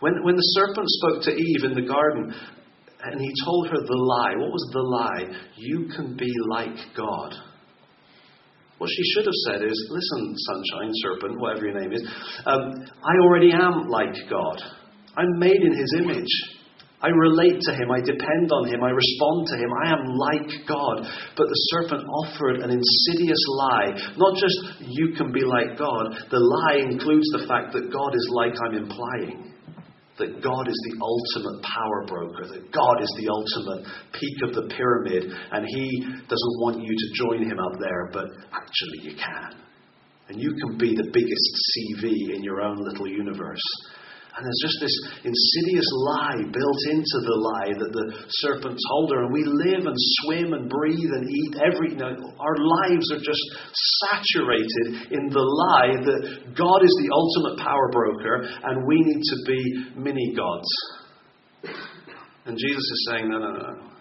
When, 0.00 0.22
when 0.22 0.36
the 0.36 0.50
serpent 0.54 0.88
spoke 0.88 1.22
to 1.24 1.32
Eve 1.32 1.64
in 1.64 1.74
the 1.74 1.86
garden 1.86 2.34
and 3.04 3.20
he 3.20 3.32
told 3.44 3.68
her 3.68 3.78
the 3.78 3.96
lie, 3.96 4.34
what 4.36 4.52
was 4.52 4.70
the 4.72 4.80
lie? 4.80 5.46
You 5.56 5.88
can 5.96 6.16
be 6.16 6.32
like 6.48 6.94
God. 6.96 7.34
What 8.78 8.90
she 8.90 9.02
should 9.14 9.26
have 9.26 9.34
said 9.46 9.62
is, 9.62 9.90
Listen, 9.90 10.34
sunshine, 10.36 10.90
serpent, 10.94 11.40
whatever 11.40 11.66
your 11.66 11.80
name 11.80 11.92
is, 11.92 12.02
um, 12.46 12.72
I 13.02 13.14
already 13.22 13.52
am 13.52 13.88
like 13.88 14.14
God. 14.28 14.60
I'm 15.16 15.38
made 15.38 15.62
in 15.62 15.74
his 15.76 15.94
image. 15.98 16.32
I 17.02 17.08
relate 17.08 17.58
to 17.58 17.72
him. 17.74 17.90
I 17.90 17.98
depend 17.98 18.46
on 18.54 18.70
him. 18.70 18.82
I 18.84 18.90
respond 18.90 19.46
to 19.50 19.56
him. 19.58 19.70
I 19.84 19.90
am 19.90 20.06
like 20.06 20.66
God. 20.70 21.02
But 21.36 21.50
the 21.50 21.60
serpent 21.74 22.06
offered 22.06 22.62
an 22.62 22.70
insidious 22.70 23.42
lie. 23.58 23.90
Not 24.16 24.38
just 24.38 24.54
you 24.86 25.12
can 25.16 25.32
be 25.32 25.42
like 25.42 25.76
God, 25.76 26.14
the 26.30 26.38
lie 26.38 26.78
includes 26.78 27.26
the 27.34 27.44
fact 27.48 27.72
that 27.74 27.90
God 27.90 28.14
is 28.14 28.28
like 28.32 28.54
I'm 28.64 28.86
implying. 28.86 29.50
That 30.18 30.42
God 30.44 30.68
is 30.68 30.78
the 30.86 30.96
ultimate 31.02 31.64
power 31.66 32.06
broker, 32.06 32.46
that 32.54 32.70
God 32.70 33.02
is 33.02 33.10
the 33.18 33.32
ultimate 33.32 33.90
peak 34.12 34.36
of 34.44 34.54
the 34.54 34.70
pyramid, 34.70 35.24
and 35.24 35.66
He 35.66 36.04
doesn't 36.04 36.56
want 36.62 36.78
you 36.84 36.94
to 36.94 37.08
join 37.16 37.42
Him 37.42 37.58
up 37.58 37.80
there, 37.80 38.10
but 38.12 38.26
actually 38.52 39.10
you 39.10 39.16
can. 39.16 39.58
And 40.28 40.40
you 40.40 40.54
can 40.54 40.78
be 40.78 40.94
the 40.94 41.10
biggest 41.12 41.50
CV 41.74 42.36
in 42.36 42.44
your 42.44 42.60
own 42.60 42.76
little 42.78 43.08
universe. 43.08 43.64
And 44.32 44.40
there's 44.40 44.64
just 44.64 44.80
this 44.80 44.96
insidious 45.28 45.88
lie 46.08 46.40
built 46.48 46.82
into 46.88 47.18
the 47.20 47.36
lie 47.36 47.72
that 47.76 47.92
the 47.92 48.06
serpent 48.40 48.80
told 48.88 49.12
her. 49.12 49.28
And 49.28 49.32
we 49.32 49.44
live 49.44 49.84
and 49.84 49.96
swim 50.24 50.56
and 50.56 50.72
breathe 50.72 51.12
and 51.12 51.28
eat 51.28 51.52
every. 51.60 51.92
You 51.92 52.00
know, 52.00 52.16
our 52.40 52.56
lives 52.56 53.12
are 53.12 53.20
just 53.20 53.44
saturated 54.08 55.12
in 55.12 55.28
the 55.28 55.44
lie 55.44 56.00
that 56.00 56.56
God 56.56 56.80
is 56.80 56.94
the 57.04 57.10
ultimate 57.12 57.60
power 57.60 57.88
broker 57.92 58.48
and 58.64 58.86
we 58.88 58.96
need 59.04 59.20
to 59.20 59.36
be 59.44 60.00
mini 60.00 60.34
gods. 60.34 60.70
And 62.46 62.56
Jesus 62.56 62.82
is 62.82 63.08
saying, 63.10 63.28
no, 63.28 63.38
no, 63.38 63.52
no. 63.52 63.92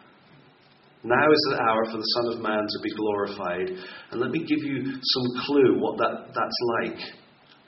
Now 1.04 1.32
is 1.32 1.48
the 1.50 1.62
hour 1.62 1.86
for 1.92 1.98
the 1.98 2.12
Son 2.16 2.38
of 2.38 2.42
Man 2.42 2.62
to 2.62 2.80
be 2.84 2.92
glorified. 2.96 3.68
And 4.12 4.22
let 4.22 4.32
me 4.32 4.40
give 4.40 4.64
you 4.64 4.94
some 5.02 5.46
clue 5.46 5.82
what 5.82 5.98
that, 5.98 6.32
that's 6.34 6.60
like. 6.80 7.00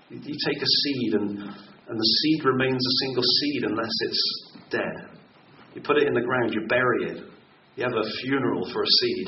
You 0.09 0.37
take 0.47 0.61
a 0.61 0.65
seed 0.65 1.13
and 1.15 1.72
and 1.87 1.99
the 1.99 2.03
seed 2.03 2.45
remains 2.45 2.81
a 2.85 3.05
single 3.05 3.23
seed 3.23 3.63
unless 3.63 3.91
it's 4.01 4.51
dead. 4.69 5.19
You 5.75 5.81
put 5.81 5.97
it 5.97 6.07
in 6.07 6.13
the 6.13 6.21
ground, 6.21 6.53
you 6.53 6.67
bury 6.67 7.11
it. 7.11 7.23
You 7.75 7.83
have 7.83 7.93
a 7.93 8.09
funeral 8.21 8.69
for 8.71 8.83
a 8.83 8.87
seed, 8.87 9.27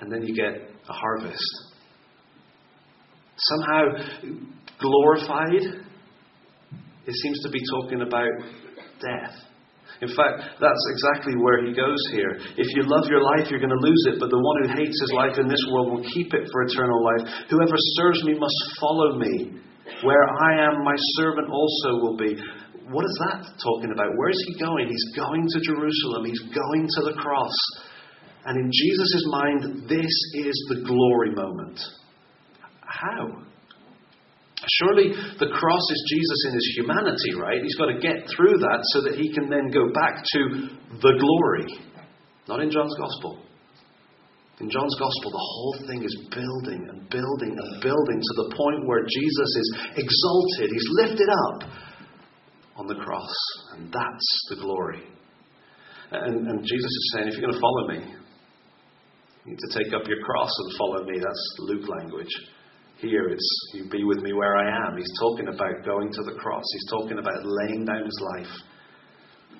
and 0.00 0.12
then 0.12 0.22
you 0.22 0.34
get 0.34 0.54
a 0.54 0.92
harvest. 0.92 1.42
Somehow 3.36 3.82
glorified, 4.80 5.84
it 7.06 7.14
seems 7.14 7.42
to 7.42 7.50
be 7.50 7.60
talking 7.70 8.02
about 8.02 8.30
death. 9.00 9.34
In 10.00 10.08
fact, 10.14 10.60
that's 10.60 10.84
exactly 10.94 11.34
where 11.42 11.66
he 11.66 11.74
goes 11.74 11.98
here. 12.12 12.38
If 12.56 12.68
you 12.76 12.82
love 12.86 13.10
your 13.10 13.22
life, 13.22 13.50
you're 13.50 13.58
going 13.58 13.74
to 13.74 13.82
lose 13.82 14.04
it, 14.06 14.20
but 14.20 14.30
the 14.30 14.38
one 14.38 14.62
who 14.62 14.68
hates 14.78 15.00
his 15.00 15.12
life 15.12 15.38
in 15.38 15.48
this 15.48 15.64
world 15.72 15.90
will 15.90 16.04
keep 16.14 16.32
it 16.34 16.46
for 16.52 16.62
eternal 16.62 17.02
life. 17.02 17.26
Whoever 17.50 17.74
serves 17.98 18.22
me 18.22 18.38
must 18.38 18.78
follow 18.78 19.18
me. 19.18 19.58
Where 20.04 20.24
I 20.24 20.66
am, 20.66 20.84
my 20.84 20.94
servant 21.18 21.48
also 21.50 21.88
will 22.00 22.16
be. 22.16 22.36
What 22.90 23.04
is 23.04 23.18
that 23.28 23.44
talking 23.62 23.92
about? 23.92 24.16
Where 24.16 24.30
is 24.30 24.44
he 24.48 24.58
going? 24.58 24.88
He's 24.88 25.16
going 25.16 25.46
to 25.46 25.60
Jerusalem, 25.60 26.24
he's 26.24 26.42
going 26.54 26.88
to 26.88 27.02
the 27.04 27.14
cross. 27.20 27.56
And 28.44 28.56
in 28.58 28.70
Jesus' 28.72 29.24
mind, 29.28 29.88
this 29.88 30.14
is 30.34 30.56
the 30.70 30.84
glory 30.86 31.34
moment. 31.34 31.78
How? 32.80 33.44
Surely 34.80 35.10
the 35.38 35.48
cross 35.52 35.90
is 35.90 36.04
Jesus 36.08 36.46
in 36.48 36.54
his 36.54 36.74
humanity, 36.76 37.34
right? 37.40 37.62
He's 37.62 37.76
got 37.76 37.86
to 37.86 37.98
get 37.98 38.28
through 38.34 38.58
that 38.58 38.80
so 38.94 39.02
that 39.02 39.14
he 39.14 39.32
can 39.32 39.50
then 39.50 39.70
go 39.70 39.92
back 39.92 40.24
to 40.24 40.40
the 41.00 41.14
glory. 41.18 41.78
Not 42.48 42.60
in 42.60 42.70
John's 42.70 42.94
Gospel. 42.98 43.44
In 44.60 44.68
John's 44.68 44.96
Gospel, 44.98 45.30
the 45.30 45.48
whole 45.54 45.76
thing 45.86 46.02
is 46.02 46.16
building 46.34 46.82
and 46.90 47.08
building 47.10 47.54
and 47.54 47.70
building 47.80 48.18
to 48.18 48.34
the 48.42 48.54
point 48.56 48.86
where 48.86 49.06
Jesus 49.06 49.50
is 49.54 49.68
exalted, 49.94 50.70
he's 50.72 50.88
lifted 50.98 51.28
up 51.30 51.70
on 52.76 52.86
the 52.86 52.96
cross. 52.96 53.34
And 53.74 53.92
that's 53.92 54.28
the 54.50 54.56
glory. 54.56 55.02
And, 56.10 56.46
and 56.48 56.58
Jesus 56.66 56.90
is 56.90 57.12
saying, 57.14 57.28
if 57.28 57.34
you're 57.34 57.50
going 57.50 57.54
to 57.54 57.60
follow 57.60 57.88
me, 57.88 58.00
you 59.44 59.52
need 59.52 59.58
to 59.58 59.78
take 59.78 59.94
up 59.94 60.08
your 60.08 60.20
cross 60.24 60.50
and 60.50 60.78
follow 60.78 61.04
me. 61.04 61.20
That's 61.20 61.56
Luke 61.60 61.88
language. 61.88 62.34
Here 62.98 63.28
it's, 63.28 63.70
You 63.74 63.88
be 63.88 64.02
with 64.02 64.18
me 64.18 64.32
where 64.32 64.56
I 64.56 64.88
am. 64.88 64.96
He's 64.96 65.12
talking 65.20 65.46
about 65.46 65.84
going 65.86 66.10
to 66.12 66.22
the 66.24 66.34
cross, 66.40 66.64
he's 66.72 66.90
talking 66.90 67.18
about 67.18 67.44
laying 67.44 67.84
down 67.84 68.04
his 68.04 68.20
life. 68.34 68.52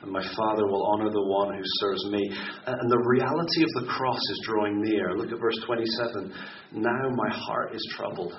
And 0.03 0.13
my 0.13 0.23
Father 0.23 0.67
will 0.67 0.87
honor 0.95 1.11
the 1.11 1.27
one 1.27 1.57
who 1.57 1.63
serves 1.81 2.05
me. 2.07 2.23
And 2.67 2.91
the 2.91 3.05
reality 3.05 3.63
of 3.65 3.73
the 3.83 3.93
cross 3.93 4.21
is 4.21 4.43
drawing 4.47 4.81
near. 4.81 5.15
Look 5.17 5.33
at 5.33 5.41
verse 5.41 5.59
27. 5.67 6.33
Now 6.73 7.11
my 7.15 7.31
heart 7.35 7.75
is 7.75 7.95
troubled. 7.97 8.33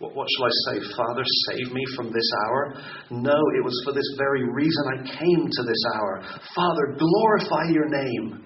What, 0.00 0.16
what 0.16 0.26
shall 0.34 0.46
I 0.46 0.54
say? 0.66 0.94
Father, 0.96 1.22
save 1.50 1.72
me 1.72 1.84
from 1.94 2.06
this 2.06 2.30
hour? 2.44 2.74
No, 3.10 3.38
it 3.56 3.64
was 3.64 3.80
for 3.84 3.92
this 3.92 4.08
very 4.18 4.42
reason 4.52 4.84
I 4.90 5.18
came 5.18 5.46
to 5.46 5.62
this 5.62 5.84
hour. 5.94 6.24
Father, 6.56 6.96
glorify 6.98 7.70
your 7.70 7.88
name. 7.88 8.44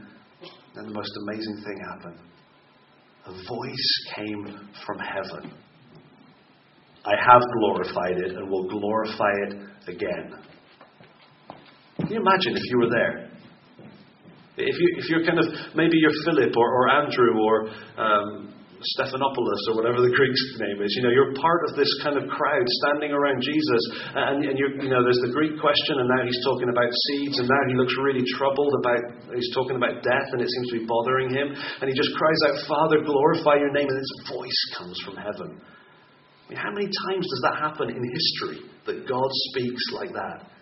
And 0.74 0.88
the 0.88 0.92
most 0.92 1.12
amazing 1.26 1.56
thing 1.64 1.78
happened. 1.88 2.18
A 3.24 3.32
voice 3.32 3.88
came 4.14 4.68
from 4.84 4.98
heaven. 4.98 5.52
I 7.06 7.14
have 7.30 7.42
glorified 7.60 8.18
it 8.18 8.36
and 8.36 8.50
will 8.50 8.68
glorify 8.68 9.32
it 9.48 9.54
again. 9.88 10.34
Can 11.98 12.08
you 12.08 12.20
imagine 12.20 12.56
if 12.56 12.64
you 12.70 12.78
were 12.78 12.90
there? 12.90 13.30
If, 14.56 14.76
you, 14.80 14.88
if 14.96 15.08
you're 15.08 15.24
kind 15.24 15.38
of, 15.38 15.46
maybe 15.76 15.96
you're 16.00 16.16
Philip 16.24 16.56
or, 16.56 16.68
or 16.68 16.88
Andrew 16.88 17.36
or 17.40 17.68
um, 18.00 18.56
Stephanopoulos 18.96 19.62
or 19.72 19.74
whatever 19.80 20.04
the 20.04 20.12
Greek 20.12 20.32
name 20.60 20.80
is. 20.84 20.92
You 20.96 21.08
know, 21.08 21.12
you're 21.12 21.32
part 21.36 21.64
of 21.68 21.76
this 21.76 21.88
kind 22.04 22.16
of 22.20 22.28
crowd 22.28 22.66
standing 22.84 23.12
around 23.12 23.40
Jesus, 23.40 23.82
and, 24.12 24.44
and 24.44 24.56
you 24.56 24.90
know, 24.92 25.00
there's 25.00 25.20
the 25.24 25.32
Greek 25.32 25.56
question, 25.60 26.00
and 26.00 26.08
now 26.08 26.22
he's 26.24 26.40
talking 26.44 26.68
about 26.68 26.88
seeds, 26.88 27.40
and 27.40 27.48
now 27.48 27.62
he 27.68 27.74
looks 27.76 27.96
really 28.04 28.24
troubled 28.36 28.72
about, 28.84 29.02
he's 29.32 29.52
talking 29.56 29.76
about 29.80 30.04
death, 30.04 30.28
and 30.36 30.40
it 30.44 30.48
seems 30.48 30.66
to 30.72 30.76
be 30.80 30.84
bothering 30.84 31.32
him, 31.32 31.56
and 31.56 31.86
he 31.88 31.94
just 31.96 32.12
cries 32.16 32.40
out, 32.52 32.56
Father, 32.68 33.00
glorify 33.00 33.56
your 33.56 33.72
name, 33.72 33.88
and 33.88 33.96
this 33.96 34.14
voice 34.28 34.60
comes 34.76 34.96
from 35.04 35.16
heaven. 35.16 35.56
I 35.56 36.44
mean, 36.52 36.60
how 36.60 36.72
many 36.72 36.86
times 36.86 37.24
does 37.24 37.42
that 37.48 37.56
happen 37.58 37.88
in 37.90 38.00
history 38.00 38.60
that 38.86 39.08
God 39.08 39.30
speaks 39.50 39.82
like 39.96 40.12
that? 40.12 40.52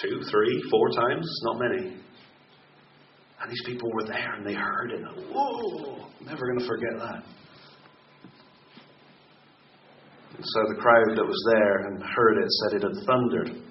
Two, 0.00 0.20
three, 0.30 0.62
four 0.70 0.90
times? 0.90 1.26
Not 1.44 1.58
many. 1.58 1.96
And 3.40 3.50
these 3.50 3.62
people 3.64 3.90
were 3.92 4.04
there 4.04 4.34
and 4.36 4.46
they 4.46 4.54
heard 4.54 4.92
it. 4.92 5.00
Whoa! 5.32 6.06
Never 6.24 6.46
going 6.46 6.60
to 6.60 6.66
forget 6.66 6.98
that. 6.98 7.24
And 10.36 10.44
so 10.44 10.60
the 10.68 10.80
crowd 10.80 11.16
that 11.16 11.26
was 11.26 11.48
there 11.52 11.86
and 11.88 12.02
heard 12.02 12.38
it 12.38 12.48
said 12.50 12.76
it 12.76 12.82
had 12.82 13.06
thundered. 13.06 13.70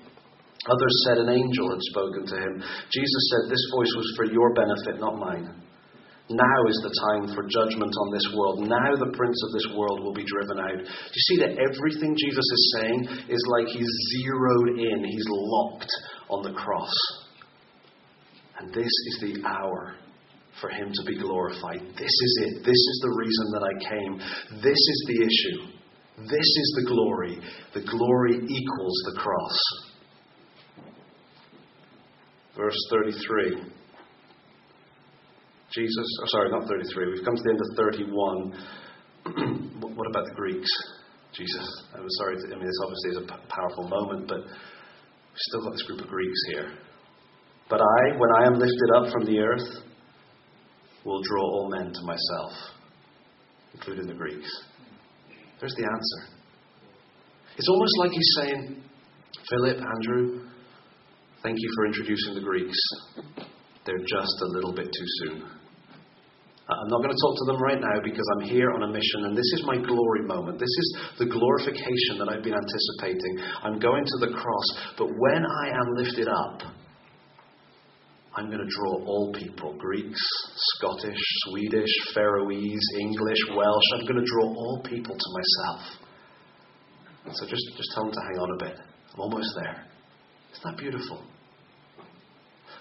Others 0.67 1.05
said 1.05 1.17
an 1.17 1.29
angel 1.29 1.69
had 1.69 1.81
spoken 1.81 2.25
to 2.27 2.35
him. 2.35 2.63
Jesus 2.91 3.23
said, 3.31 3.49
This 3.49 3.65
voice 3.73 3.93
was 3.95 4.13
for 4.17 4.25
your 4.25 4.53
benefit, 4.53 4.99
not 4.99 5.17
mine. 5.17 5.63
Now 6.29 6.59
is 6.69 6.79
the 6.85 6.93
time 7.09 7.33
for 7.33 7.41
judgment 7.49 7.89
on 7.89 8.13
this 8.13 8.27
world. 8.37 8.59
Now 8.69 8.95
the 8.95 9.17
prince 9.17 9.41
of 9.47 9.51
this 9.51 9.67
world 9.75 10.03
will 10.03 10.13
be 10.13 10.25
driven 10.25 10.59
out. 10.59 10.77
Do 10.77 11.15
you 11.17 11.25
see 11.25 11.37
that 11.41 11.57
everything 11.57 12.15
Jesus 12.15 12.45
is 12.45 12.75
saying 12.77 13.07
is 13.29 13.43
like 13.49 13.67
he's 13.67 13.89
zeroed 14.13 14.77
in, 14.77 15.03
he's 15.03 15.25
locked 15.27 15.91
on 16.29 16.43
the 16.43 16.53
cross. 16.53 16.93
And 18.59 18.71
this 18.73 18.85
is 18.85 19.17
the 19.21 19.47
hour 19.47 19.95
for 20.61 20.69
him 20.69 20.91
to 20.93 21.03
be 21.05 21.17
glorified. 21.17 21.81
This 21.97 22.13
is 22.13 22.39
it. 22.45 22.63
This 22.63 22.77
is 22.77 22.99
the 23.01 23.15
reason 23.17 23.51
that 23.53 23.63
I 23.63 23.73
came. 23.89 24.19
This 24.61 24.77
is 24.77 25.05
the 25.07 25.23
issue. 25.23 25.79
This 26.29 26.45
is 26.45 26.73
the 26.77 26.85
glory. 26.89 27.39
The 27.73 27.81
glory 27.81 28.35
equals 28.35 29.03
the 29.05 29.19
cross. 29.19 29.59
Verse 32.55 32.77
33. 32.91 33.63
Jesus, 35.71 36.07
oh, 36.21 36.25
sorry, 36.27 36.49
not 36.49 36.67
33. 36.67 37.13
We've 37.13 37.25
come 37.25 37.35
to 37.35 37.43
the 37.43 37.49
end 37.51 37.61
of 37.61 37.67
31. 37.77 38.53
what 39.95 40.07
about 40.09 40.25
the 40.25 40.33
Greeks? 40.35 40.69
Jesus, 41.33 41.83
I'm 41.93 42.09
sorry, 42.17 42.37
I 42.41 42.47
mean, 42.57 42.65
this 42.65 42.79
obviously 42.83 43.11
is 43.11 43.17
a 43.17 43.25
powerful 43.53 43.87
moment, 43.87 44.27
but 44.27 44.41
we've 44.41 45.45
still 45.49 45.61
got 45.61 45.73
this 45.73 45.83
group 45.83 46.01
of 46.01 46.07
Greeks 46.07 46.39
here. 46.51 46.71
But 47.69 47.81
I, 47.81 48.17
when 48.17 48.31
I 48.41 48.47
am 48.47 48.53
lifted 48.53 48.89
up 48.95 49.11
from 49.13 49.25
the 49.25 49.37
earth, 49.39 49.83
will 51.05 51.21
draw 51.21 51.43
all 51.43 51.69
men 51.69 51.93
to 51.93 52.01
myself, 52.01 52.51
including 53.73 54.07
the 54.07 54.15
Greeks. 54.15 54.49
There's 55.59 55.75
the 55.75 55.85
answer. 55.85 56.33
It's 57.57 57.69
almost 57.69 57.97
like 57.99 58.11
he's 58.11 58.33
saying, 58.37 58.81
Philip, 59.49 59.77
Andrew, 59.77 60.49
thank 61.43 61.59
you 61.59 61.69
for 61.75 61.85
introducing 61.85 62.33
the 62.33 62.41
Greeks. 62.41 62.79
They're 63.85 63.97
just 63.97 64.41
a 64.41 64.47
little 64.55 64.73
bit 64.73 64.85
too 64.85 65.05
soon. 65.21 65.58
I'm 66.69 66.87
not 66.87 67.01
going 67.01 67.09
to 67.09 67.17
talk 67.17 67.33
to 67.33 67.45
them 67.49 67.61
right 67.61 67.81
now 67.81 67.97
because 68.03 68.25
I'm 68.37 68.45
here 68.45 68.69
on 68.69 68.83
a 68.83 68.87
mission 68.93 69.25
and 69.25 69.33
this 69.35 69.49
is 69.57 69.63
my 69.65 69.77
glory 69.77 70.21
moment. 70.21 70.59
This 70.59 70.69
is 70.69 70.97
the 71.17 71.25
glorification 71.25 72.21
that 72.21 72.29
I've 72.29 72.43
been 72.43 72.53
anticipating. 72.53 73.41
I'm 73.63 73.79
going 73.79 74.05
to 74.05 74.17
the 74.21 74.37
cross, 74.37 74.67
but 74.95 75.07
when 75.07 75.41
I 75.41 75.69
am 75.73 75.87
lifted 75.97 76.27
up, 76.27 76.61
I'm 78.35 78.53
going 78.53 78.61
to 78.61 78.69
draw 78.69 78.93
all 79.03 79.33
people 79.33 79.75
Greeks, 79.79 80.21
Scottish, 80.77 81.19
Swedish, 81.49 81.89
Faroese, 82.13 82.89
English, 82.99 83.39
Welsh. 83.49 83.89
I'm 83.95 84.05
going 84.05 84.21
to 84.21 84.29
draw 84.29 84.45
all 84.45 84.81
people 84.85 85.15
to 85.17 85.29
myself. 85.33 85.81
So 87.33 87.47
just, 87.47 87.65
just 87.75 87.89
tell 87.95 88.03
them 88.03 88.13
to 88.13 88.21
hang 88.21 88.37
on 88.39 88.61
a 88.61 88.63
bit. 88.63 88.79
I'm 89.13 89.19
almost 89.19 89.49
there. 89.55 89.85
Isn't 90.53 90.63
that 90.63 90.77
beautiful? 90.77 91.23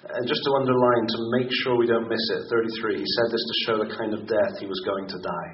And 0.07 0.29
just 0.29 0.43
to 0.45 0.51
underline, 0.55 1.07
to 1.11 1.19
make 1.35 1.51
sure 1.63 1.77
we 1.77 1.87
don't 1.87 2.09
miss 2.09 2.23
it, 2.39 2.47
33, 2.51 2.99
he 2.99 3.05
said 3.05 3.29
this 3.33 3.43
to 3.43 3.55
show 3.67 3.77
the 3.83 3.91
kind 3.99 4.15
of 4.15 4.29
death 4.29 4.59
he 4.61 4.67
was 4.67 4.81
going 4.87 5.09
to 5.09 5.19
die. 5.19 5.51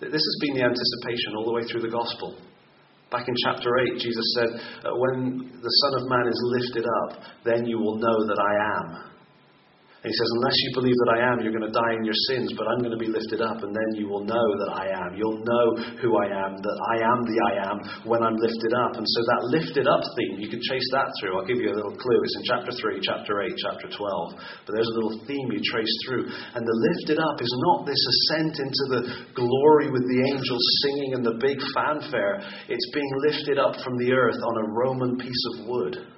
This 0.00 0.22
has 0.22 0.36
been 0.40 0.54
the 0.54 0.64
anticipation 0.68 1.34
all 1.36 1.46
the 1.46 1.52
way 1.52 1.64
through 1.64 1.82
the 1.82 1.90
gospel. 1.90 2.38
Back 3.10 3.26
in 3.26 3.34
chapter 3.42 3.70
8, 3.96 3.98
Jesus 3.98 4.36
said, 4.36 4.50
When 4.84 5.48
the 5.48 5.74
Son 5.80 5.92
of 5.96 6.08
Man 6.08 6.28
is 6.28 6.38
lifted 6.60 6.84
up, 7.02 7.24
then 7.44 7.64
you 7.64 7.78
will 7.78 7.96
know 7.96 8.26
that 8.26 8.38
I 8.38 8.52
am. 8.76 9.17
And 9.98 10.06
he 10.06 10.14
says, 10.14 10.30
Unless 10.38 10.58
you 10.62 10.70
believe 10.78 10.94
that 10.94 11.12
I 11.18 11.20
am, 11.26 11.42
you're 11.42 11.50
going 11.50 11.66
to 11.66 11.74
die 11.74 11.98
in 11.98 12.06
your 12.06 12.14
sins, 12.30 12.54
but 12.54 12.70
I'm 12.70 12.78
going 12.78 12.94
to 12.94 13.02
be 13.02 13.10
lifted 13.10 13.42
up, 13.42 13.66
and 13.66 13.74
then 13.74 13.90
you 13.98 14.06
will 14.06 14.22
know 14.22 14.46
that 14.62 14.70
I 14.70 14.94
am. 14.94 15.18
You'll 15.18 15.42
know 15.42 15.66
who 15.98 16.14
I 16.14 16.30
am, 16.30 16.54
that 16.54 16.78
I 16.94 16.96
am 17.02 17.18
the 17.26 17.38
I 17.50 17.52
am 17.66 17.76
when 18.06 18.22
I'm 18.22 18.38
lifted 18.38 18.70
up. 18.78 18.94
And 18.94 19.02
so 19.02 19.20
that 19.26 19.42
lifted 19.50 19.90
up 19.90 20.06
theme, 20.14 20.38
you 20.38 20.46
can 20.46 20.62
chase 20.62 20.86
that 20.94 21.10
through. 21.18 21.34
I'll 21.34 21.50
give 21.50 21.58
you 21.58 21.74
a 21.74 21.78
little 21.82 21.98
clue. 21.98 22.20
It's 22.22 22.38
in 22.38 22.46
chapter 22.46 22.70
3, 22.70 23.02
chapter 23.02 23.42
8, 23.42 23.50
chapter 23.58 23.90
12. 23.90 24.70
But 24.70 24.72
there's 24.78 24.86
a 24.86 24.96
little 25.02 25.18
theme 25.26 25.50
you 25.50 25.62
trace 25.66 25.94
through. 26.06 26.30
And 26.30 26.62
the 26.62 26.78
lifted 26.94 27.18
up 27.18 27.42
is 27.42 27.50
not 27.66 27.82
this 27.82 27.98
ascent 27.98 28.54
into 28.62 28.84
the 28.94 29.02
glory 29.34 29.90
with 29.90 30.06
the 30.06 30.20
angels 30.30 30.62
singing 30.86 31.18
and 31.18 31.26
the 31.26 31.42
big 31.42 31.58
fanfare. 31.74 32.38
It's 32.70 32.88
being 32.94 33.12
lifted 33.26 33.58
up 33.58 33.82
from 33.82 33.98
the 33.98 34.14
earth 34.14 34.38
on 34.38 34.54
a 34.62 34.70
Roman 34.78 35.18
piece 35.18 35.42
of 35.58 35.66
wood 35.66 36.17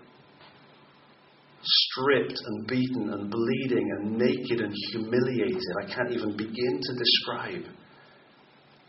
stripped 1.62 2.40
and 2.44 2.66
beaten 2.66 3.11
and 3.12 3.31
bleeding 3.31 3.90
and 3.99 4.16
naked 4.16 4.61
and 4.61 4.75
humiliated. 4.90 5.61
I 5.83 5.92
can't 5.92 6.12
even 6.12 6.37
begin 6.37 6.81
to 6.81 6.94
describe. 6.96 7.64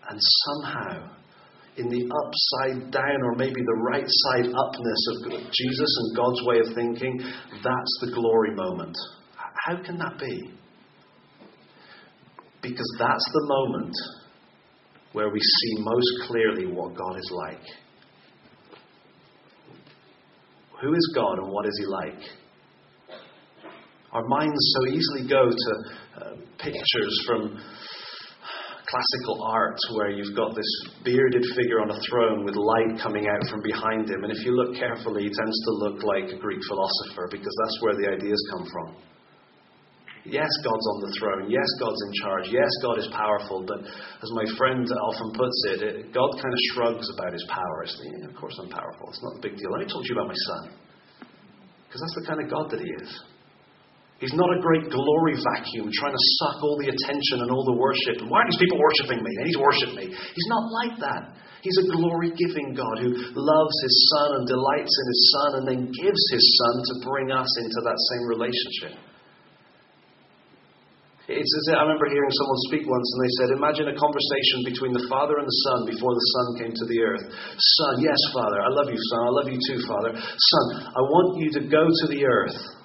And 0.09 0.19
somehow, 0.19 1.11
in 1.77 1.87
the 1.89 2.09
upside 2.09 2.91
down 2.91 3.21
or 3.23 3.35
maybe 3.35 3.61
the 3.61 3.81
right 3.89 4.05
side 4.07 4.45
upness 4.45 5.07
of 5.11 5.51
Jesus 5.51 5.97
and 5.99 6.17
God's 6.17 6.43
way 6.45 6.59
of 6.59 6.75
thinking, 6.75 7.19
that's 7.63 7.97
the 8.01 8.11
glory 8.13 8.55
moment. 8.55 8.95
How 9.65 9.81
can 9.83 9.97
that 9.97 10.17
be? 10.19 10.51
Because 12.61 12.95
that's 12.99 13.29
the 13.33 13.45
moment 13.47 13.93
where 15.13 15.29
we 15.29 15.39
see 15.39 15.75
most 15.79 16.27
clearly 16.27 16.65
what 16.67 16.95
God 16.95 17.17
is 17.17 17.31
like. 17.33 17.63
Who 20.81 20.93
is 20.93 21.13
God 21.15 21.37
and 21.39 21.51
what 21.51 21.65
is 21.67 21.77
He 21.79 21.85
like? 21.85 22.40
Our 24.11 24.27
minds 24.27 24.59
so 24.75 24.91
easily 24.91 25.23
go 25.23 25.47
to 25.47 25.71
uh, 26.19 26.35
pictures 26.59 27.15
from 27.25 27.55
classical 28.91 29.39
art 29.47 29.79
where 29.95 30.11
you've 30.11 30.35
got 30.35 30.51
this 30.51 30.67
bearded 31.05 31.45
figure 31.55 31.79
on 31.79 31.89
a 31.89 31.99
throne 32.11 32.43
with 32.43 32.59
light 32.59 32.99
coming 32.99 33.31
out 33.31 33.39
from 33.47 33.63
behind 33.63 34.11
him. 34.11 34.27
And 34.27 34.31
if 34.35 34.43
you 34.43 34.51
look 34.51 34.75
carefully, 34.75 35.23
he 35.23 35.31
tends 35.31 35.55
to 35.63 35.71
look 35.79 36.03
like 36.03 36.27
a 36.27 36.37
Greek 36.43 36.59
philosopher 36.67 37.31
because 37.31 37.55
that's 37.63 37.77
where 37.79 37.95
the 37.95 38.11
ideas 38.11 38.39
come 38.51 38.67
from. 38.67 38.99
Yes, 40.27 40.51
God's 40.61 40.87
on 40.91 40.99
the 41.07 41.15
throne. 41.17 41.49
Yes, 41.49 41.65
God's 41.79 42.03
in 42.03 42.13
charge. 42.19 42.45
Yes, 42.51 42.69
God 42.83 42.99
is 42.99 43.07
powerful. 43.15 43.63
But 43.63 43.79
as 43.87 44.29
my 44.35 44.45
friend 44.59 44.85
often 44.91 45.31
puts 45.39 45.57
it, 45.71 45.79
it 45.81 45.95
God 46.13 46.29
kind 46.35 46.51
of 46.51 46.61
shrugs 46.75 47.07
about 47.15 47.31
his 47.31 47.47
power. 47.47 47.87
Yeah, 47.87 48.27
of 48.27 48.35
course 48.35 48.59
I'm 48.59 48.69
powerful. 48.69 49.07
It's 49.07 49.23
not 49.23 49.39
a 49.39 49.41
big 49.41 49.55
deal. 49.55 49.71
Let 49.71 49.87
me 49.87 49.89
talk 49.89 50.03
to 50.03 50.09
you 50.11 50.19
about 50.19 50.27
my 50.27 50.41
son. 50.51 50.75
Because 51.87 52.01
that's 52.03 52.17
the 52.21 52.27
kind 52.27 52.43
of 52.43 52.51
God 52.51 52.69
that 52.75 52.79
he 52.83 52.91
is. 52.91 53.30
He's 54.21 54.37
not 54.37 54.53
a 54.53 54.61
great 54.61 54.85
glory 54.93 55.33
vacuum 55.33 55.89
trying 55.89 56.13
to 56.13 56.23
suck 56.37 56.61
all 56.61 56.77
the 56.77 56.93
attention 56.93 57.41
and 57.41 57.49
all 57.49 57.65
the 57.65 57.73
worship. 57.73 58.21
Why 58.29 58.45
are 58.45 58.47
these 58.53 58.61
people 58.61 58.77
worshiping 58.77 59.17
me? 59.17 59.33
They 59.33 59.49
need 59.49 59.57
to 59.57 59.65
worship 59.65 59.97
me. 59.97 60.13
He's 60.13 60.49
not 60.53 60.69
like 60.69 60.95
that. 61.01 61.41
He's 61.65 61.77
a 61.81 61.89
glory 61.89 62.29
giving 62.37 62.77
God 62.77 63.01
who 63.01 63.17
loves 63.17 63.75
his 63.81 63.95
Son 64.13 64.29
and 64.37 64.45
delights 64.45 64.93
in 64.93 65.05
his 65.09 65.21
Son 65.33 65.49
and 65.57 65.65
then 65.65 65.81
gives 65.89 66.21
his 66.29 66.45
Son 66.53 66.75
to 66.85 66.93
bring 67.01 67.33
us 67.33 67.49
into 67.65 67.81
that 67.81 67.97
same 67.97 68.23
relationship. 68.29 68.93
It's 71.25 71.53
as 71.65 71.73
I 71.73 71.81
remember 71.81 72.05
hearing 72.05 72.33
someone 72.37 72.61
speak 72.69 72.85
once 72.85 73.07
and 73.09 73.21
they 73.25 73.33
said, 73.41 73.47
Imagine 73.57 73.87
a 73.89 73.97
conversation 73.97 74.69
between 74.69 74.93
the 74.93 75.05
Father 75.09 75.41
and 75.41 75.49
the 75.49 75.59
Son 75.65 75.79
before 75.89 76.13
the 76.13 76.27
Son 76.29 76.45
came 76.61 76.73
to 76.77 76.85
the 76.85 76.99
earth. 77.01 77.25
Son, 77.57 77.93
yes, 78.05 78.21
Father, 78.37 78.61
I 78.61 78.69
love 78.69 78.89
you, 78.89 79.01
Son, 79.01 79.21
I 79.25 79.31
love 79.33 79.49
you 79.49 79.57
too, 79.57 79.81
Father. 79.89 80.13
Son, 80.13 80.65
I 80.93 81.01
want 81.09 81.41
you 81.41 81.49
to 81.57 81.61
go 81.65 81.89
to 81.89 82.05
the 82.05 82.21
earth. 82.21 82.80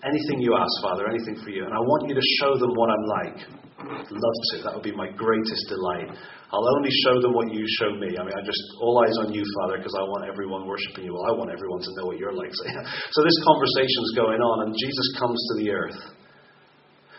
Anything 0.00 0.40
you 0.40 0.56
ask, 0.56 0.72
Father, 0.80 1.08
anything 1.08 1.36
for 1.44 1.50
you. 1.50 1.64
And 1.64 1.74
I 1.76 1.80
want 1.80 2.08
you 2.08 2.16
to 2.16 2.26
show 2.40 2.56
them 2.56 2.72
what 2.72 2.88
I'm 2.88 3.06
like. 3.20 3.38
I'd 3.80 4.12
love 4.12 4.38
to. 4.52 4.54
That 4.64 4.72
would 4.76 4.84
be 4.84 4.96
my 4.96 5.08
greatest 5.12 5.64
delight. 5.68 6.08
I'll 6.52 6.68
only 6.76 6.92
show 7.04 7.20
them 7.20 7.32
what 7.36 7.52
you 7.52 7.64
show 7.78 7.92
me. 7.96 8.16
I 8.16 8.22
mean, 8.24 8.36
I 8.36 8.42
just, 8.42 8.60
all 8.80 8.96
eyes 9.04 9.16
on 9.24 9.32
you, 9.32 9.44
Father, 9.60 9.76
because 9.78 9.94
I 9.96 10.04
want 10.08 10.24
everyone 10.26 10.66
worshiping 10.66 11.04
you. 11.04 11.12
Well, 11.12 11.28
I 11.28 11.34
want 11.36 11.52
everyone 11.52 11.80
to 11.84 11.90
know 11.96 12.08
what 12.08 12.18
you're 12.18 12.34
like. 12.34 12.52
So, 12.60 12.64
yeah. 12.66 12.82
so 12.84 13.18
this 13.22 13.38
conversation's 13.44 14.12
going 14.16 14.40
on, 14.40 14.56
and 14.66 14.70
Jesus 14.74 15.06
comes 15.20 15.38
to 15.38 15.54
the 15.62 15.68
earth. 15.70 16.00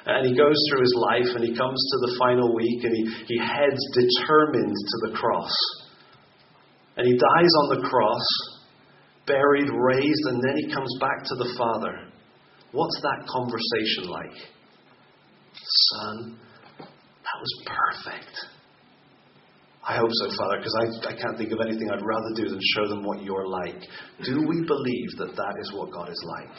And 0.06 0.26
he 0.28 0.34
goes 0.36 0.58
through 0.68 0.82
his 0.82 0.96
life 0.98 1.30
and 1.38 1.46
he 1.46 1.54
comes 1.54 1.78
to 1.78 1.98
the 2.10 2.18
final 2.18 2.56
week 2.56 2.84
and 2.84 2.90
he, 2.90 3.04
he 3.30 3.38
heads 3.38 3.82
determined 3.94 4.74
to 4.74 4.98
the 5.06 5.14
cross. 5.14 5.54
And 6.98 7.06
he 7.06 7.14
dies 7.14 7.54
on 7.62 7.78
the 7.78 7.88
cross, 7.88 8.26
buried, 9.28 9.70
raised, 9.70 10.26
and 10.26 10.42
then 10.42 10.58
he 10.58 10.74
comes 10.74 10.90
back 11.00 11.22
to 11.22 11.36
the 11.38 11.54
Father. 11.56 12.11
What's 12.72 13.02
that 13.02 13.28
conversation 13.28 14.10
like? 14.10 14.38
Son, 15.94 16.40
that 16.80 17.38
was 17.40 17.64
perfect. 17.66 18.36
I 19.88 19.98
hope 19.98 20.10
so, 20.12 20.30
Father, 20.38 20.58
because 20.58 20.78
I, 20.80 21.10
I 21.10 21.14
can't 21.18 21.38
think 21.38 21.52
of 21.52 21.60
anything 21.60 21.90
I'd 21.92 22.06
rather 22.06 22.32
do 22.36 22.48
than 22.50 22.60
show 22.76 22.88
them 22.88 23.04
what 23.04 23.24
you're 23.24 23.48
like. 23.48 23.82
Do 24.24 24.46
we 24.48 24.62
believe 24.66 25.10
that 25.18 25.36
that 25.36 25.56
is 25.60 25.74
what 25.74 25.92
God 25.92 26.10
is 26.10 26.26
like? 26.28 26.58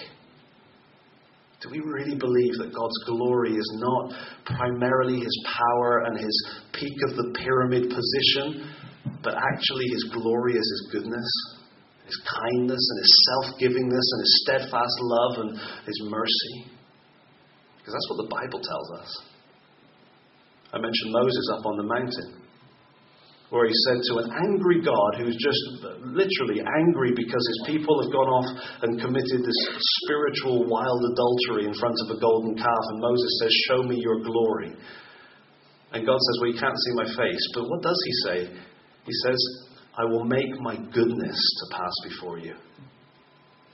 Do 1.63 1.71
we 1.71 1.79
really 1.79 2.17
believe 2.17 2.59
that 2.59 2.75
God's 2.75 2.99
glory 3.07 3.55
is 3.55 3.79
not 3.79 4.13
primarily 4.45 5.21
his 5.21 5.47
power 5.47 6.03
and 6.07 6.19
his 6.19 6.47
peak 6.73 6.99
of 7.09 7.17
the 7.17 7.33
pyramid 7.39 7.89
position, 7.89 8.75
but 9.23 9.35
actually 9.35 9.87
his 9.87 10.11
glory 10.13 10.55
is 10.55 10.59
his 10.59 10.89
goodness, 10.91 11.31
his 12.13 12.21
kindness 12.29 12.85
and 12.85 12.99
his 13.01 13.15
self 13.25 13.47
givingness 13.57 14.07
and 14.13 14.21
his 14.21 14.35
steadfast 14.45 14.97
love 15.01 15.35
and 15.49 15.51
his 15.89 15.99
mercy? 16.13 16.69
Because 17.81 17.97
that's 17.97 18.09
what 18.13 18.21
the 18.21 18.31
Bible 18.31 18.61
tells 18.61 18.89
us. 19.01 19.11
I 20.73 20.79
mentioned 20.79 21.13
Moses 21.13 21.47
up 21.57 21.65
on 21.65 21.77
the 21.81 21.89
mountain 21.89 22.43
where 23.53 23.69
he 23.69 23.77
said 23.85 24.01
to 24.09 24.17
an 24.25 24.33
angry 24.33 24.81
God 24.81 25.21
who's 25.21 25.37
just 25.37 25.61
literally 26.09 26.65
angry 26.81 27.13
because 27.13 27.45
his 27.53 27.77
people 27.77 28.01
have 28.01 28.09
gone 28.09 28.33
off 28.33 28.49
and 28.81 28.97
committed 28.97 29.45
this 29.45 29.61
spiritual 30.01 30.65
wild 30.73 31.03
adultery 31.13 31.69
in 31.69 31.77
front 31.77 31.93
of 32.01 32.17
a 32.17 32.21
golden 32.21 32.57
calf. 32.57 32.85
And 32.97 33.05
Moses 33.05 33.33
says, 33.45 33.53
Show 33.69 33.83
me 33.85 34.01
your 34.01 34.25
glory. 34.25 34.73
And 35.93 36.07
God 36.09 36.17
says, 36.17 36.37
Well, 36.41 36.51
you 36.51 36.59
can't 36.59 36.81
see 36.81 36.95
my 36.97 37.09
face. 37.13 37.45
But 37.53 37.69
what 37.69 37.83
does 37.85 38.01
he 38.09 38.13
say? 38.25 38.39
He 39.05 39.13
says, 39.21 39.37
I 39.97 40.05
will 40.05 40.25
make 40.25 40.49
my 40.61 40.77
goodness 40.93 41.37
to 41.37 41.65
pass 41.77 41.93
before 42.09 42.39
you. 42.39 42.57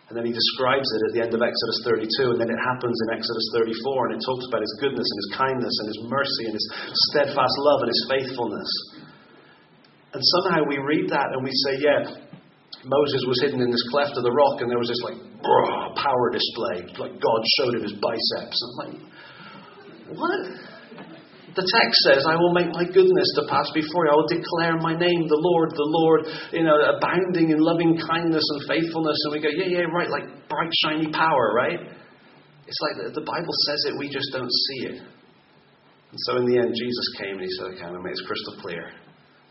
And 0.08 0.16
then 0.16 0.24
he 0.24 0.32
describes 0.32 0.88
it 0.88 1.00
at 1.04 1.12
the 1.12 1.20
end 1.20 1.32
of 1.36 1.44
Exodus 1.44 1.78
32, 1.84 2.32
and 2.32 2.40
then 2.40 2.48
it 2.48 2.60
happens 2.64 2.96
in 2.96 3.08
Exodus 3.12 3.46
34, 3.60 4.08
and 4.08 4.12
it 4.16 4.22
talks 4.24 4.44
about 4.48 4.64
his 4.64 4.74
goodness 4.80 5.04
and 5.04 5.18
his 5.20 5.30
kindness 5.36 5.74
and 5.78 5.86
his 5.92 6.00
mercy 6.08 6.44
and 6.48 6.54
his 6.56 6.66
steadfast 7.12 7.56
love 7.60 7.84
and 7.84 7.90
his 7.92 8.02
faithfulness. 8.08 8.70
And 10.16 10.22
somehow 10.40 10.64
we 10.64 10.80
read 10.80 11.12
that 11.12 11.28
and 11.36 11.44
we 11.44 11.52
say, 11.68 11.84
yeah, 11.84 12.00
Moses 12.88 13.22
was 13.28 13.36
hidden 13.44 13.60
in 13.60 13.70
this 13.70 13.84
cleft 13.92 14.16
of 14.16 14.24
the 14.24 14.32
rock 14.32 14.64
and 14.64 14.70
there 14.70 14.80
was 14.80 14.88
this 14.88 15.04
like 15.04 15.20
power 16.00 16.26
display. 16.32 16.88
Like 16.96 17.20
God 17.20 17.40
showed 17.60 17.76
him 17.76 17.84
his 17.84 17.92
biceps. 18.00 18.56
I'm 18.56 18.74
like, 18.80 18.96
what? 20.16 20.40
The 21.58 21.66
text 21.66 21.98
says, 22.06 22.22
I 22.22 22.38
will 22.38 22.54
make 22.54 22.70
my 22.70 22.86
goodness 22.86 23.34
to 23.34 23.42
pass 23.50 23.66
before 23.74 24.06
you. 24.06 24.14
I 24.14 24.14
will 24.14 24.30
declare 24.30 24.78
my 24.78 24.94
name, 24.94 25.26
the 25.26 25.42
Lord, 25.42 25.74
the 25.74 25.90
Lord, 25.90 26.20
you 26.54 26.62
know, 26.62 26.78
abounding 26.94 27.50
in 27.50 27.58
loving 27.58 27.98
kindness 27.98 28.46
and 28.46 28.60
faithfulness. 28.70 29.18
And 29.26 29.32
we 29.34 29.42
go, 29.42 29.50
yeah, 29.50 29.66
yeah, 29.66 29.90
right, 29.90 30.06
like 30.06 30.46
bright, 30.46 30.70
shiny 30.86 31.10
power, 31.10 31.50
right? 31.58 31.82
It's 32.62 32.78
like 32.78 33.10
the 33.10 33.26
Bible 33.26 33.54
says 33.66 33.90
it, 33.90 33.98
we 33.98 34.06
just 34.06 34.30
don't 34.30 34.46
see 34.46 34.86
it. 34.86 35.02
And 35.02 36.20
so 36.30 36.36
in 36.38 36.46
the 36.46 36.62
end, 36.62 36.78
Jesus 36.78 37.06
came 37.18 37.34
and 37.34 37.42
he 37.42 37.50
said, 37.58 37.74
okay, 37.74 37.82
I'm 37.82 37.90
going 37.90 38.06
make 38.06 38.22
crystal 38.22 38.62
clear. 38.62 38.94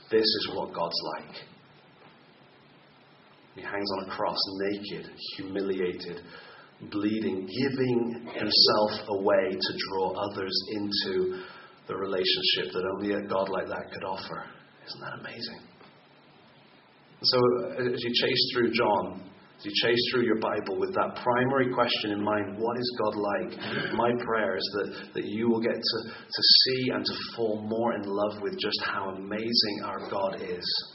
This 0.08 0.24
is 0.24 0.52
what 0.56 0.72
God's 0.72 1.02
like. 1.20 1.44
He 3.56 3.62
hangs 3.68 3.92
on 4.00 4.08
a 4.08 4.16
cross, 4.16 4.40
naked, 4.72 5.12
humiliated, 5.36 6.24
bleeding, 6.88 7.50
giving 7.52 8.32
himself 8.32 8.92
away 9.20 9.60
to 9.60 9.72
draw 9.92 10.16
others 10.24 10.56
into 10.72 11.44
the 11.88 11.96
relationship 11.96 12.74
that 12.74 12.84
only 12.96 13.14
a 13.14 13.22
God 13.28 13.50
like 13.50 13.68
that 13.68 13.92
could 13.94 14.04
offer. 14.04 14.46
Isn't 14.88 15.02
that 15.02 15.20
amazing? 15.20 15.62
So, 17.24 17.38
uh, 17.38 17.94
as 17.94 18.04
you 18.04 18.12
chase 18.14 18.52
through 18.54 18.72
John, 18.74 19.24
as 19.58 19.66
you 19.66 19.72
chase 19.82 20.00
through 20.12 20.26
your 20.26 20.40
Bible 20.40 20.78
with 20.80 20.94
that 20.94 21.18
primary 21.24 21.74
question 21.74 22.12
in 22.12 22.24
mind, 22.24 22.58
what 22.60 22.78
is 22.78 22.98
God 23.02 23.16
like? 23.16 23.94
My 23.96 24.12
prayer 24.24 24.56
is 24.56 24.70
that, 24.74 25.14
that 25.16 25.26
you 25.26 25.50
will 25.50 25.62
get 25.62 25.74
to, 25.74 25.98
to 26.12 26.42
see 26.64 26.90
and 26.94 27.04
to 27.04 27.14
fall 27.36 27.66
more 27.68 27.96
in 27.96 28.04
love 28.04 28.42
with 28.42 28.54
just 28.60 28.80
how 28.86 29.10
amazing 29.10 29.82
our 29.84 30.10
God 30.12 30.42
is. 30.42 30.94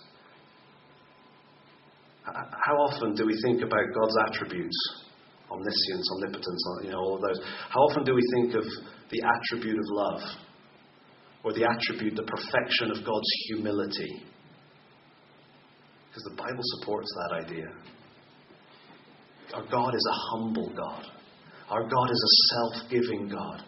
How 2.25 2.77
often 2.87 3.15
do 3.15 3.27
we 3.27 3.37
think 3.43 3.63
about 3.63 3.83
God's 3.99 4.17
attributes? 4.29 4.79
Omniscience, 5.51 6.09
omnipotence, 6.15 6.65
you 6.85 6.91
know, 6.93 6.99
all 6.99 7.17
of 7.17 7.23
those. 7.23 7.45
How 7.69 7.81
often 7.81 8.05
do 8.05 8.15
we 8.15 8.23
think 8.33 8.55
of 8.55 8.65
the 9.11 9.23
attribute 9.27 9.77
of 9.77 9.85
love? 9.91 10.21
Or 11.45 11.53
the 11.53 11.65
attribute, 11.69 12.15
the 12.15 12.23
perfection 12.23 12.91
of 12.91 13.05
God's 13.05 13.31
humility? 13.49 14.23
Because 16.09 16.25
the 16.31 16.37
Bible 16.37 16.63
supports 16.79 17.09
that 17.17 17.45
idea. 17.47 17.69
Our 19.55 19.65
God 19.65 19.95
is 19.95 20.07
a 20.11 20.17
humble 20.31 20.73
God. 20.77 21.05
Our 21.69 21.83
God 21.83 22.09
is 22.11 22.23
a 22.23 22.33
self 22.55 22.91
giving 22.91 23.29
God. 23.29 23.65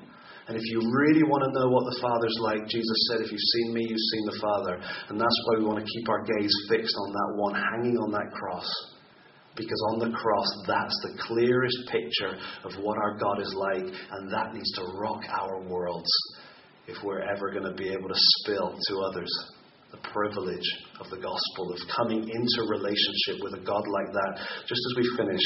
And 0.46 0.56
if 0.58 0.64
you 0.68 0.76
really 0.76 1.24
want 1.24 1.40
to 1.40 1.56
know 1.56 1.72
what 1.72 1.88
the 1.88 1.98
Father's 2.04 2.37
like, 2.44 2.68
Jesus 2.68 2.98
said, 3.08 3.24
If 3.24 3.32
you've 3.32 3.50
seen 3.56 3.72
me, 3.72 3.80
you've 3.88 4.10
seen 4.12 4.24
the 4.28 4.40
Father. 4.44 4.76
And 5.08 5.16
that's 5.16 5.38
why 5.48 5.58
we 5.58 5.64
want 5.64 5.80
to 5.80 5.88
keep 5.88 6.08
our 6.08 6.20
gaze 6.37 6.52
fixed 6.68 6.94
on 7.00 7.12
that 7.12 7.30
one 7.40 7.54
hanging 7.56 7.96
on 7.96 8.12
that 8.12 8.28
cross. 8.37 8.68
Because 9.56 9.80
on 9.94 10.04
the 10.04 10.12
cross, 10.12 10.48
that's 10.66 10.98
the 11.00 11.16
clearest 11.24 11.78
picture 11.88 12.37
of 12.64 12.76
what 12.84 12.98
our 12.98 13.16
God 13.16 13.40
is 13.40 13.54
like. 13.56 13.88
And 13.88 14.32
that 14.32 14.52
needs 14.52 14.70
to 14.76 14.84
rock 15.00 15.22
our 15.32 15.64
worlds 15.64 16.12
if 16.86 16.96
we're 17.02 17.22
ever 17.22 17.50
going 17.50 17.64
to 17.64 17.74
be 17.74 17.88
able 17.88 18.08
to 18.08 18.14
spill 18.16 18.76
to 18.88 18.94
others 19.10 19.30
the 19.90 20.08
privilege 20.10 20.68
of 21.00 21.08
the 21.10 21.16
gospel, 21.16 21.72
of 21.72 21.78
coming 21.94 22.28
into 22.28 22.68
relationship 22.68 23.42
with 23.42 23.54
a 23.54 23.64
God 23.64 23.84
like 23.86 24.12
that. 24.12 24.40
Just 24.66 24.80
as 24.90 24.94
we 24.96 25.16
finish, 25.16 25.42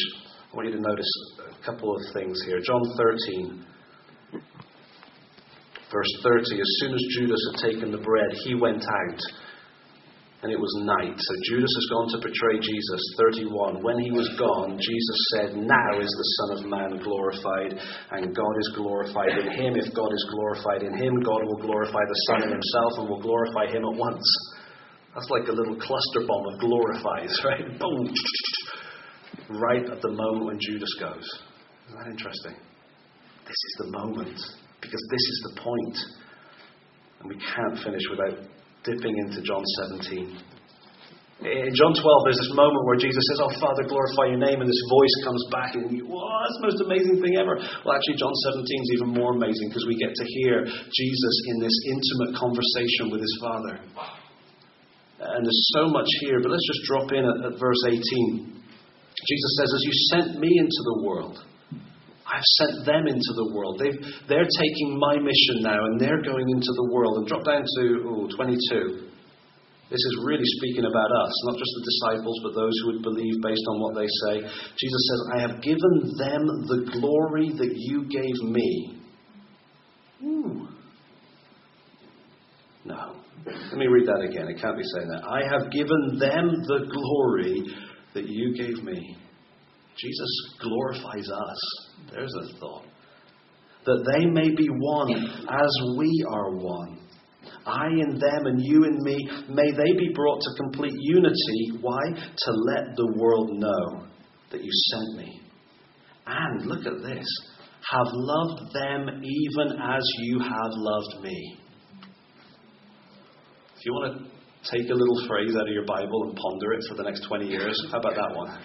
I 0.50 0.56
want 0.56 0.68
you 0.68 0.74
to 0.76 0.80
notice 0.80 1.10
a 1.38 1.64
couple 1.64 1.94
of 1.94 2.02
things 2.14 2.42
here. 2.46 2.60
John 2.64 2.80
13, 2.96 3.66
verse 5.92 6.20
30. 6.22 6.60
As 6.60 6.70
soon 6.80 6.94
as 6.94 7.04
Judas 7.10 7.40
had 7.52 7.70
taken 7.70 7.92
the 7.92 7.98
bread, 7.98 8.32
he 8.44 8.54
went 8.54 8.82
out. 8.82 9.20
And 10.40 10.52
it 10.54 10.60
was 10.60 10.70
night. 10.86 11.18
So 11.18 11.34
Judas 11.50 11.74
has 11.74 11.88
gone 11.90 12.08
to 12.14 12.28
betray 12.30 12.62
Jesus. 12.62 13.02
31. 13.18 13.82
When 13.82 13.98
he 13.98 14.14
was 14.14 14.30
gone, 14.38 14.78
Jesus 14.78 15.18
said, 15.34 15.58
Now 15.58 15.98
is 15.98 16.06
the 16.06 16.30
Son 16.38 16.50
of 16.54 16.70
Man 16.70 17.02
glorified, 17.02 17.74
and 18.14 18.30
God 18.30 18.54
is 18.62 18.70
glorified 18.78 19.34
in 19.34 19.50
him. 19.50 19.74
If 19.74 19.90
God 19.94 20.14
is 20.14 20.24
glorified 20.30 20.86
in 20.86 20.94
him, 20.94 21.18
God 21.26 21.42
will 21.42 21.58
glorify 21.58 22.06
the 22.06 22.20
Son 22.30 22.46
in 22.46 22.50
himself 22.54 22.92
and 23.02 23.08
will 23.10 23.20
glorify 23.20 23.66
him 23.66 23.82
at 23.82 23.98
once. 23.98 24.26
That's 25.18 25.30
like 25.30 25.48
a 25.48 25.52
little 25.52 25.74
cluster 25.74 26.22
bomb 26.22 26.46
of 26.54 26.60
glorifies, 26.60 27.34
right? 27.44 27.66
Boom. 27.78 28.06
Right 29.50 29.90
at 29.90 30.00
the 30.02 30.12
moment 30.14 30.46
when 30.46 30.58
Judas 30.60 30.94
goes. 31.00 31.26
Isn't 31.88 31.98
that 31.98 32.10
interesting? 32.14 32.54
This 33.42 33.58
is 33.58 33.74
the 33.78 33.90
moment, 33.90 34.38
because 34.80 35.02
this 35.10 35.24
is 35.34 35.50
the 35.50 35.60
point. 35.62 35.98
And 37.20 37.28
we 37.28 37.36
can't 37.42 37.82
finish 37.82 38.02
without 38.10 38.46
dipping 38.88 39.12
into 39.28 39.44
John 39.44 39.60
17. 39.84 40.40
In 41.38 41.70
John 41.70 41.94
12, 41.94 42.02
there's 42.26 42.42
this 42.42 42.50
moment 42.50 42.82
where 42.82 42.98
Jesus 42.98 43.22
says, 43.30 43.38
Oh, 43.38 43.52
Father, 43.62 43.86
glorify 43.86 44.34
your 44.34 44.42
name, 44.42 44.58
and 44.58 44.66
this 44.66 44.82
voice 44.90 45.14
comes 45.22 45.42
back, 45.54 45.70
and 45.78 45.86
you, 45.94 46.02
wow, 46.02 46.26
that's 46.42 46.58
the 46.58 46.66
most 46.66 46.80
amazing 46.82 47.22
thing 47.22 47.38
ever. 47.38 47.54
Well, 47.86 47.94
actually, 47.94 48.18
John 48.18 48.34
17 48.58 48.66
is 48.66 48.90
even 48.98 49.14
more 49.14 49.38
amazing 49.38 49.70
because 49.70 49.86
we 49.86 49.94
get 50.02 50.10
to 50.10 50.26
hear 50.42 50.66
Jesus 50.66 51.34
in 51.54 51.56
this 51.62 51.76
intimate 51.94 52.32
conversation 52.34 53.14
with 53.14 53.22
his 53.22 53.34
Father. 53.38 53.74
And 55.22 55.46
there's 55.46 55.64
so 55.78 55.86
much 55.94 56.10
here, 56.26 56.42
but 56.42 56.50
let's 56.50 56.66
just 56.74 56.82
drop 56.90 57.14
in 57.14 57.22
at, 57.22 57.54
at 57.54 57.54
verse 57.54 57.82
18. 57.86 58.02
Jesus 58.02 59.52
says, 59.62 59.70
As 59.78 59.82
you 59.86 59.94
sent 60.10 60.42
me 60.42 60.50
into 60.58 60.82
the 60.90 61.06
world, 61.06 61.38
I've 62.28 62.44
sent 62.60 62.84
them 62.84 63.08
into 63.08 63.32
the 63.34 63.50
world. 63.56 63.80
they 63.80 63.90
they're 64.28 64.46
taking 64.46 65.00
my 65.00 65.16
mission 65.16 65.64
now 65.64 65.80
and 65.80 66.00
they're 66.00 66.22
going 66.22 66.48
into 66.48 66.72
the 66.76 66.88
world. 66.92 67.18
And 67.18 67.26
drop 67.26 67.44
down 67.44 67.64
to 67.64 67.82
ooh, 68.04 68.28
22. 68.36 69.08
This 69.88 70.04
is 70.04 70.14
really 70.28 70.44
speaking 70.60 70.84
about 70.84 71.10
us, 71.24 71.32
not 71.48 71.56
just 71.56 71.72
the 71.80 71.84
disciples, 71.88 72.36
but 72.44 72.52
those 72.52 72.76
who 72.84 72.92
would 72.92 73.02
believe 73.02 73.40
based 73.40 73.64
on 73.72 73.80
what 73.80 73.96
they 73.96 74.04
say. 74.28 74.34
Jesus 74.44 75.02
says, 75.08 75.20
I 75.32 75.40
have 75.48 75.62
given 75.64 75.94
them 76.20 76.44
the 76.68 76.92
glory 76.92 77.48
that 77.56 77.72
you 77.72 78.04
gave 78.04 78.36
me, 78.52 78.98
Ooh. 80.24 80.68
No. 82.84 83.14
Let 83.46 83.76
me 83.76 83.86
read 83.86 84.06
that 84.06 84.26
again. 84.28 84.48
It 84.48 84.60
can't 84.60 84.76
be 84.76 84.82
saying 84.94 85.08
that. 85.08 85.22
I 85.24 85.40
have 85.48 85.70
given 85.70 86.18
them 86.18 86.50
the 86.66 86.86
glory 86.90 87.62
that 88.14 88.28
you 88.28 88.54
gave 88.56 88.82
me. 88.82 89.16
Jesus 89.96 90.54
glorifies 90.60 91.30
us. 91.30 91.87
There's 92.10 92.34
a 92.34 92.58
thought. 92.58 92.84
That 93.84 94.04
they 94.12 94.26
may 94.26 94.54
be 94.54 94.68
one 94.68 95.12
as 95.14 95.96
we 95.96 96.24
are 96.28 96.56
one. 96.56 96.98
I 97.64 97.86
in 97.86 98.18
them 98.18 98.46
and 98.46 98.60
you 98.62 98.84
in 98.84 98.98
me, 99.02 99.28
may 99.48 99.70
they 99.70 99.92
be 99.98 100.12
brought 100.14 100.40
to 100.40 100.62
complete 100.62 100.94
unity. 100.96 101.78
Why? 101.80 102.00
To 102.12 102.50
let 102.50 102.96
the 102.96 103.14
world 103.16 103.50
know 103.52 104.06
that 104.50 104.62
you 104.62 104.70
sent 104.90 105.26
me. 105.26 105.40
And 106.26 106.66
look 106.66 106.86
at 106.86 107.02
this 107.02 107.26
have 107.90 108.06
loved 108.12 108.74
them 108.74 109.22
even 109.24 109.78
as 109.80 110.02
you 110.18 110.40
have 110.40 110.72
loved 110.72 111.22
me. 111.22 111.58
If 113.76 113.86
you 113.86 113.92
want 113.92 114.18
to 114.18 114.70
take 114.70 114.90
a 114.90 114.94
little 114.94 115.26
phrase 115.26 115.54
out 115.56 115.68
of 115.68 115.72
your 115.72 115.86
Bible 115.86 116.24
and 116.24 116.36
ponder 116.36 116.72
it 116.72 116.84
for 116.88 116.96
the 116.96 117.04
next 117.04 117.26
20 117.28 117.46
years, 117.46 117.80
how 117.90 118.00
about 118.00 118.14
that 118.14 118.36
one? 118.36 118.58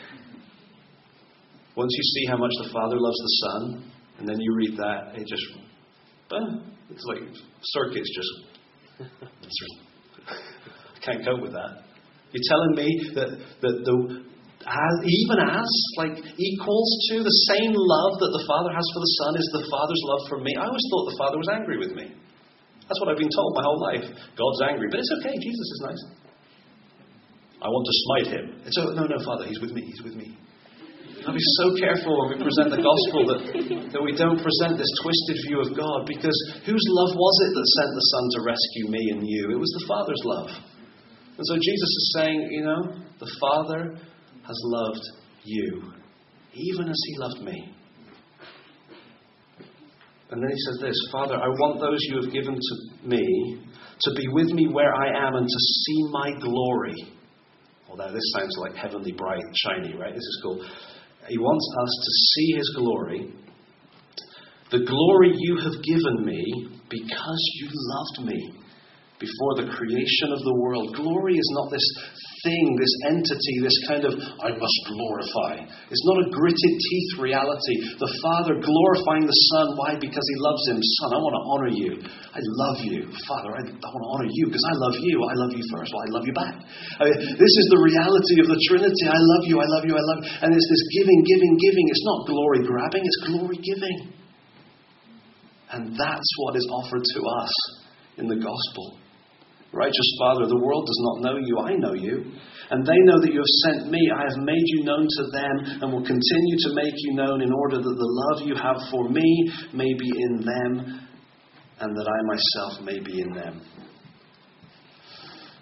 Once 1.75 1.91
you 1.91 2.03
see 2.03 2.25
how 2.29 2.38
much 2.38 2.51
the 2.62 2.69
Father 2.69 2.97
loves 2.99 3.17
the 3.17 3.33
Son, 3.41 3.91
and 4.19 4.29
then 4.29 4.38
you 4.39 4.55
read 4.55 4.77
that, 4.77 5.17
it 5.17 5.25
just, 5.27 5.43
it's 6.89 7.05
like 7.05 7.21
circuits 7.62 8.09
just, 8.13 8.33
I 10.27 10.99
can't 11.05 11.25
cope 11.25 11.41
with 11.41 11.53
that. 11.53 11.83
You're 12.33 12.47
telling 12.49 12.73
me 12.77 12.89
that, 13.13 13.29
that 13.62 13.75
the, 13.86 13.95
as, 14.63 14.95
even 15.03 15.38
as, 15.43 15.69
like, 15.97 16.17
equals 16.38 16.89
to 17.12 17.21
the 17.21 17.38
same 17.53 17.73
love 17.73 18.13
that 18.21 18.31
the 18.31 18.45
Father 18.47 18.71
has 18.71 18.86
for 18.93 19.01
the 19.01 19.13
Son 19.21 19.33
is 19.36 19.47
the 19.53 19.65
Father's 19.69 20.03
love 20.07 20.23
for 20.29 20.39
me. 20.39 20.53
I 20.55 20.65
always 20.65 20.86
thought 20.89 21.05
the 21.09 21.19
Father 21.19 21.38
was 21.38 21.49
angry 21.51 21.77
with 21.77 21.93
me. 21.93 22.15
That's 22.88 22.99
what 22.99 23.09
I've 23.09 23.21
been 23.21 23.33
told 23.33 23.55
my 23.55 23.63
whole 23.63 23.81
life. 23.81 24.05
God's 24.38 24.62
angry, 24.69 24.88
but 24.89 24.99
it's 24.99 25.13
okay. 25.19 25.36
Jesus 25.36 25.67
is 25.67 25.81
nice. 25.83 26.03
I 27.63 27.67
want 27.67 27.86
to 27.88 27.95
smite 28.05 28.29
him. 28.36 28.45
It's 28.65 28.77
oh, 28.77 28.91
no, 28.91 29.07
no, 29.07 29.17
Father, 29.23 29.47
he's 29.47 29.59
with 29.59 29.71
me. 29.71 29.81
He's 29.88 30.03
with 30.03 30.15
me. 30.15 30.36
I'll 31.25 31.33
be 31.33 31.55
so 31.63 31.71
careful 31.79 32.19
when 32.19 32.36
we 32.36 32.43
present 32.43 32.67
the 32.67 32.83
gospel 32.83 33.21
that, 33.31 33.41
that 33.95 34.03
we 34.03 34.12
don't 34.12 34.43
present 34.43 34.75
this 34.75 34.91
twisted 34.99 35.39
view 35.47 35.63
of 35.63 35.71
God 35.71 36.03
because 36.03 36.36
whose 36.67 36.86
love 36.99 37.15
was 37.15 37.36
it 37.47 37.51
that 37.55 37.67
sent 37.79 37.91
the 37.95 38.05
Son 38.12 38.25
to 38.36 38.39
rescue 38.43 38.88
me 38.91 39.03
and 39.15 39.21
you? 39.23 39.55
It 39.55 39.59
was 39.59 39.71
the 39.79 39.86
Father's 39.88 40.23
love. 40.25 40.51
And 41.38 41.45
so 41.47 41.55
Jesus 41.55 41.91
is 41.95 42.15
saying, 42.19 42.49
you 42.51 42.63
know, 42.63 42.81
the 43.19 43.31
Father 43.39 43.95
has 43.95 44.59
loved 44.65 45.05
you, 45.45 45.93
even 46.53 46.89
as 46.89 46.99
he 47.07 47.17
loved 47.17 47.41
me. 47.41 47.71
And 50.29 50.43
then 50.43 50.49
he 50.49 50.59
says 50.67 50.79
this 50.81 50.97
Father, 51.12 51.36
I 51.36 51.47
want 51.47 51.79
those 51.79 51.99
you 52.03 52.19
have 52.21 52.33
given 52.33 52.55
to 52.55 53.07
me 53.07 53.63
to 54.01 54.12
be 54.15 54.27
with 54.27 54.51
me 54.51 54.67
where 54.67 54.93
I 54.93 55.27
am 55.27 55.36
and 55.36 55.47
to 55.47 55.59
see 55.59 56.03
my 56.12 56.31
glory. 56.41 56.95
Although 57.89 58.12
this 58.12 58.33
sounds 58.36 58.57
like 58.57 58.75
heavenly, 58.75 59.12
bright, 59.12 59.43
shiny, 59.63 59.95
right? 59.95 60.13
This 60.13 60.17
is 60.17 60.39
cool. 60.43 60.65
He 61.29 61.38
wants 61.38 61.67
us 61.81 61.89
to 62.05 62.12
see 62.31 62.57
his 62.57 62.75
glory. 62.77 63.33
The 64.71 64.86
glory 64.86 65.31
you 65.38 65.57
have 65.57 65.83
given 65.83 66.25
me 66.25 66.43
because 66.89 67.41
you 67.59 67.69
loved 67.71 68.29
me 68.29 68.53
before 69.19 69.55
the 69.55 69.71
creation 69.71 70.33
of 70.33 70.39
the 70.39 70.55
world. 70.55 70.95
Glory 70.95 71.33
is 71.33 71.51
not 71.53 71.71
this 71.71 71.86
thing, 72.43 72.75
this 72.75 72.93
entity, 73.08 73.56
this 73.63 73.79
kind 73.88 74.03
of, 74.03 74.13
I 74.19 74.51
must 74.51 74.79
glorify. 74.91 75.63
It's 75.63 76.06
not 76.06 76.17
a 76.19 76.27
gritted 76.27 76.75
teeth 76.75 77.12
reality. 77.23 77.95
The 77.95 78.12
Father 78.19 78.60
glorifying 78.60 79.23
the 79.23 79.39
Son. 79.56 79.79
Why? 79.79 79.95
Because 79.95 80.25
He 80.27 80.38
loves 80.43 80.63
Him. 80.67 80.77
Son, 80.77 81.10
I 81.15 81.19
want 81.23 81.36
to 81.39 81.43
honor 81.47 81.71
you. 81.71 81.91
I 82.36 82.41
love 82.43 82.79
you. 82.84 83.08
Father, 83.25 83.51
I, 83.56 83.63
I 83.63 83.88
want 83.89 84.03
to 84.03 84.12
honor 84.12 84.29
you 84.29 84.51
because 84.51 84.67
I 84.67 84.75
love 84.75 84.95
you. 84.99 85.15
I 85.23 85.36
love 85.39 85.51
you 85.56 85.63
first. 85.71 85.95
Well, 85.95 86.03
I 86.03 86.10
love 86.12 86.25
you 86.27 86.36
back. 86.36 86.56
I 86.99 87.03
mean, 87.08 87.17
this 87.39 87.53
is 87.63 87.65
the 87.71 87.79
reality 87.79 88.36
of 88.43 88.47
the 88.51 88.60
Trinity. 88.67 89.06
I 89.08 89.21
love 89.23 89.43
you. 89.47 89.58
I 89.63 89.67
love 89.79 89.84
you. 89.88 89.95
I 89.95 90.03
love 90.03 90.19
you. 90.21 90.29
And 90.43 90.49
it's 90.51 90.67
this 90.67 90.84
giving, 90.99 91.19
giving, 91.23 91.53
giving. 91.63 91.86
It's 91.88 92.06
not 92.06 92.27
glory 92.27 92.62
grabbing, 92.67 93.03
it's 93.08 93.19
glory 93.32 93.60
giving. 93.63 93.97
And 95.71 95.95
that's 95.97 96.29
what 96.38 96.56
is 96.60 96.67
offered 96.69 97.01
to 97.01 97.19
us 97.39 97.53
in 98.19 98.27
the 98.27 98.38
gospel. 98.38 99.03
Righteous 99.73 100.15
Father, 100.19 100.45
the 100.45 100.62
world 100.62 100.86
does 100.86 101.01
not 101.01 101.21
know 101.25 101.38
you, 101.41 101.57
I 101.59 101.73
know 101.75 101.93
you. 101.93 102.31
And 102.69 102.86
they 102.86 102.99
know 103.09 103.19
that 103.19 103.33
you 103.33 103.41
have 103.41 103.57
sent 103.65 103.91
me. 103.91 103.99
I 104.15 104.23
have 104.29 104.38
made 104.38 104.65
you 104.65 104.83
known 104.83 105.05
to 105.05 105.23
them 105.33 105.81
and 105.81 105.91
will 105.91 106.05
continue 106.05 106.57
to 106.62 106.73
make 106.73 106.93
you 106.97 107.13
known 107.13 107.41
in 107.41 107.51
order 107.51 107.77
that 107.77 107.83
the 107.83 108.13
love 108.23 108.47
you 108.47 108.55
have 108.55 108.77
for 108.89 109.09
me 109.09 109.51
may 109.73 109.93
be 109.93 110.09
in 110.09 110.45
them 110.45 111.07
and 111.79 111.97
that 111.97 112.07
I 112.07 112.19
myself 112.29 112.86
may 112.86 112.99
be 112.99 113.19
in 113.19 113.33
them. 113.33 113.62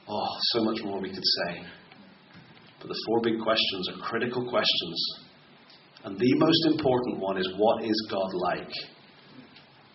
Oh, 0.07 0.27
so 0.53 0.63
much 0.65 0.83
more 0.83 1.01
we 1.01 1.09
could 1.09 1.23
say. 1.47 1.63
But 2.79 2.89
the 2.89 3.01
four 3.07 3.21
big 3.23 3.39
questions 3.41 3.89
are 3.89 4.07
critical 4.07 4.49
questions. 4.49 4.99
And 6.03 6.19
the 6.19 6.33
most 6.35 6.65
important 6.67 7.19
one 7.19 7.37
is 7.37 7.47
what 7.57 7.85
is 7.85 8.07
God 8.11 8.29
like? 8.33 8.71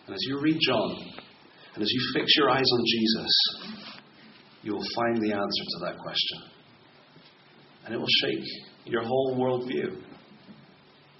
And 0.07 0.15
as 0.15 0.21
you 0.27 0.39
read 0.41 0.57
John, 0.59 0.95
and 1.75 1.83
as 1.83 1.91
you 1.91 2.11
fix 2.13 2.35
your 2.35 2.49
eyes 2.49 2.65
on 2.73 2.83
Jesus, 2.87 3.76
you 4.67 4.73
will 4.73 4.87
find 4.95 5.23
the 5.23 5.31
answer 5.31 5.63
to 5.63 5.85
that 5.85 5.97
question. 5.97 6.39
And 7.85 7.95
it 7.95 7.97
will 7.97 8.15
shake 8.21 8.43
your 8.83 9.01
whole 9.01 9.37
worldview. 9.39 10.03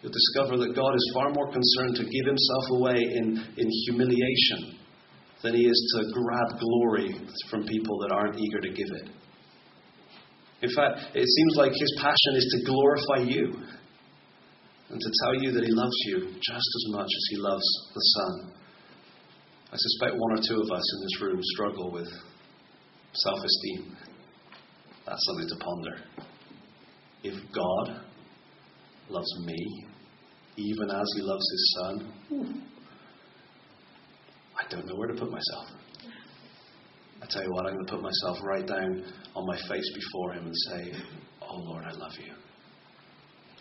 You'll 0.01 0.11
discover 0.11 0.57
that 0.57 0.75
God 0.75 0.93
is 0.93 1.11
far 1.13 1.29
more 1.31 1.49
concerned 1.49 1.95
to 1.95 2.03
give 2.03 2.25
himself 2.27 2.65
away 2.71 2.99
in, 2.99 3.39
in 3.55 3.67
humiliation 3.87 4.77
than 5.41 5.55
he 5.55 5.63
is 5.63 5.95
to 5.95 6.11
grab 6.11 6.59
glory 6.59 7.15
from 7.49 7.63
people 7.63 7.97
that 7.99 8.11
aren't 8.11 8.37
eager 8.37 8.59
to 8.59 8.69
give 8.69 8.91
it. 9.01 9.09
In 10.61 10.69
fact, 10.75 11.15
it 11.15 11.25
seems 11.25 11.53
like 11.55 11.71
his 11.71 11.95
passion 12.01 12.35
is 12.35 12.47
to 12.57 12.65
glorify 12.65 13.31
you 13.31 13.63
and 14.89 14.99
to 14.99 15.11
tell 15.23 15.41
you 15.41 15.51
that 15.53 15.63
he 15.63 15.71
loves 15.71 15.95
you 16.07 16.33
just 16.35 16.69
as 16.75 16.85
much 16.89 17.07
as 17.07 17.25
he 17.29 17.37
loves 17.37 17.65
the 17.93 18.01
Son. 18.01 18.51
I 19.71 19.77
suspect 19.77 20.15
one 20.17 20.33
or 20.33 20.41
two 20.41 20.59
of 20.61 20.69
us 20.69 20.83
in 20.95 21.03
this 21.03 21.21
room 21.21 21.39
struggle 21.41 21.91
with 21.91 22.09
self 23.23 23.39
esteem. 23.43 23.97
That's 25.05 25.25
something 25.25 25.47
to 25.49 25.55
ponder. 25.63 26.27
If 27.23 27.35
God 27.53 28.01
loves 29.09 29.33
me, 29.45 29.85
even 30.57 30.89
as 30.89 31.05
He 31.15 31.21
loves 31.21 31.45
His 31.51 31.75
Son, 31.79 32.13
I 34.57 34.69
don't 34.69 34.85
know 34.85 34.95
where 34.95 35.07
to 35.07 35.13
put 35.13 35.31
myself. 35.31 35.65
I 37.21 37.25
tell 37.29 37.43
you 37.43 37.51
what, 37.51 37.65
I'm 37.65 37.73
going 37.73 37.85
to 37.85 37.93
put 37.93 38.01
myself 38.03 38.37
right 38.43 38.65
down 38.67 39.03
on 39.35 39.45
my 39.47 39.57
face 39.57 39.91
before 39.95 40.33
Him 40.33 40.45
and 40.45 40.55
say, 40.55 40.93
Oh 41.41 41.57
Lord, 41.57 41.85
I 41.85 41.91
love 41.91 42.13
you. 42.19 42.33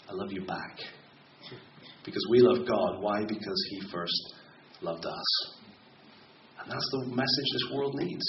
I 0.08 0.12
love 0.12 0.30
you 0.30 0.44
back. 0.44 0.78
Because 2.04 2.26
we 2.30 2.40
love 2.40 2.66
God. 2.66 3.00
Why? 3.00 3.24
Because 3.26 3.66
He 3.70 3.80
first 3.90 4.34
loved 4.82 5.06
us. 5.06 5.56
And 6.60 6.70
that's 6.70 6.88
the 6.92 7.06
message 7.08 7.48
this 7.52 7.72
world 7.72 7.94
needs. 7.94 8.24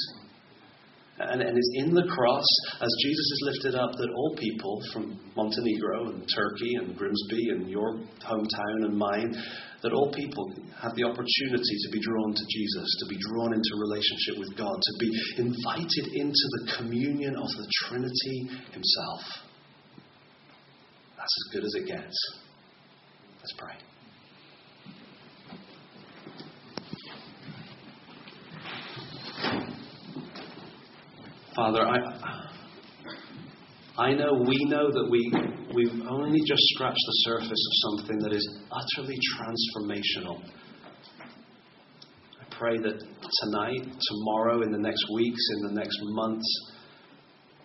And, 1.20 1.42
and 1.42 1.58
it's 1.58 1.72
in 1.74 1.96
the 1.96 2.06
cross, 2.06 2.46
as 2.80 2.94
Jesus 3.02 3.26
is 3.26 3.42
lifted 3.50 3.76
up, 3.76 3.92
that 3.92 4.10
all 4.14 4.36
people 4.38 4.82
from 4.94 5.20
Montenegro 5.36 6.14
and 6.14 6.30
Turkey 6.30 6.76
and 6.76 6.96
Grimsby 6.96 7.50
and 7.50 7.70
your 7.70 7.98
hometown 8.22 8.86
and 8.86 8.96
mine, 8.96 9.34
that 9.82 9.94
all 9.94 10.12
people 10.14 10.54
have 10.80 10.94
the 10.94 11.04
opportunity 11.04 11.76
to 11.86 11.90
be 11.92 12.00
drawn 12.02 12.34
to 12.34 12.46
Jesus, 12.54 12.88
to 13.02 13.06
be 13.10 13.18
drawn 13.18 13.54
into 13.54 13.82
relationship 13.90 14.38
with 14.38 14.56
God, 14.58 14.78
to 14.78 14.94
be 15.00 15.10
invited 15.38 16.06
into 16.14 16.46
the 16.60 16.72
communion 16.78 17.36
of 17.36 17.50
the 17.50 17.68
Trinity 17.86 18.38
Himself. 18.72 19.22
That's 21.18 21.34
as 21.34 21.54
good 21.54 21.66
as 21.66 21.74
it 21.76 21.88
gets. 21.88 22.18
Let's 23.42 23.54
pray. 23.58 23.97
Father, 31.58 31.82
I, 31.82 31.98
I 33.98 34.14
know, 34.14 34.46
we 34.48 34.64
know 34.66 34.92
that 34.92 35.08
we, 35.10 35.34
we've 35.74 36.06
only 36.08 36.40
just 36.46 36.62
scratched 36.76 37.02
the 37.04 37.18
surface 37.26 37.50
of 37.50 37.98
something 37.98 38.20
that 38.20 38.32
is 38.32 38.60
utterly 38.70 39.18
transformational. 39.34 40.44
I 42.40 42.56
pray 42.56 42.78
that 42.78 43.02
tonight, 43.42 43.82
tomorrow, 43.82 44.62
in 44.62 44.72
the 44.72 44.78
next 44.78 45.04
weeks, 45.16 45.42
in 45.58 45.70
the 45.70 45.74
next 45.82 45.98
months, 46.04 46.74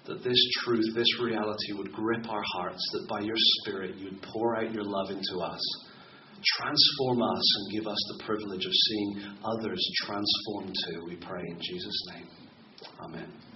that 0.06 0.24
this 0.24 0.40
truth, 0.64 0.86
this 0.94 1.20
reality 1.20 1.74
would 1.74 1.92
grip 1.92 2.26
our 2.30 2.44
hearts, 2.54 2.82
that 2.92 3.06
by 3.10 3.20
your 3.20 3.36
Spirit 3.36 3.96
you 3.96 4.06
would 4.06 4.22
pour 4.22 4.56
out 4.56 4.72
your 4.72 4.84
love 4.84 5.10
into 5.10 5.38
us. 5.44 5.60
Transform 6.58 7.20
us 7.20 7.56
and 7.58 7.72
give 7.78 7.86
us 7.86 8.12
the 8.16 8.24
privilege 8.24 8.64
of 8.64 8.72
seeing 8.72 9.36
others 9.44 9.86
transformed 10.06 10.74
too. 10.88 11.04
We 11.08 11.16
pray 11.16 11.42
in 11.46 11.58
Jesus' 11.60 12.02
name. 12.14 12.26
Amen. 13.04 13.51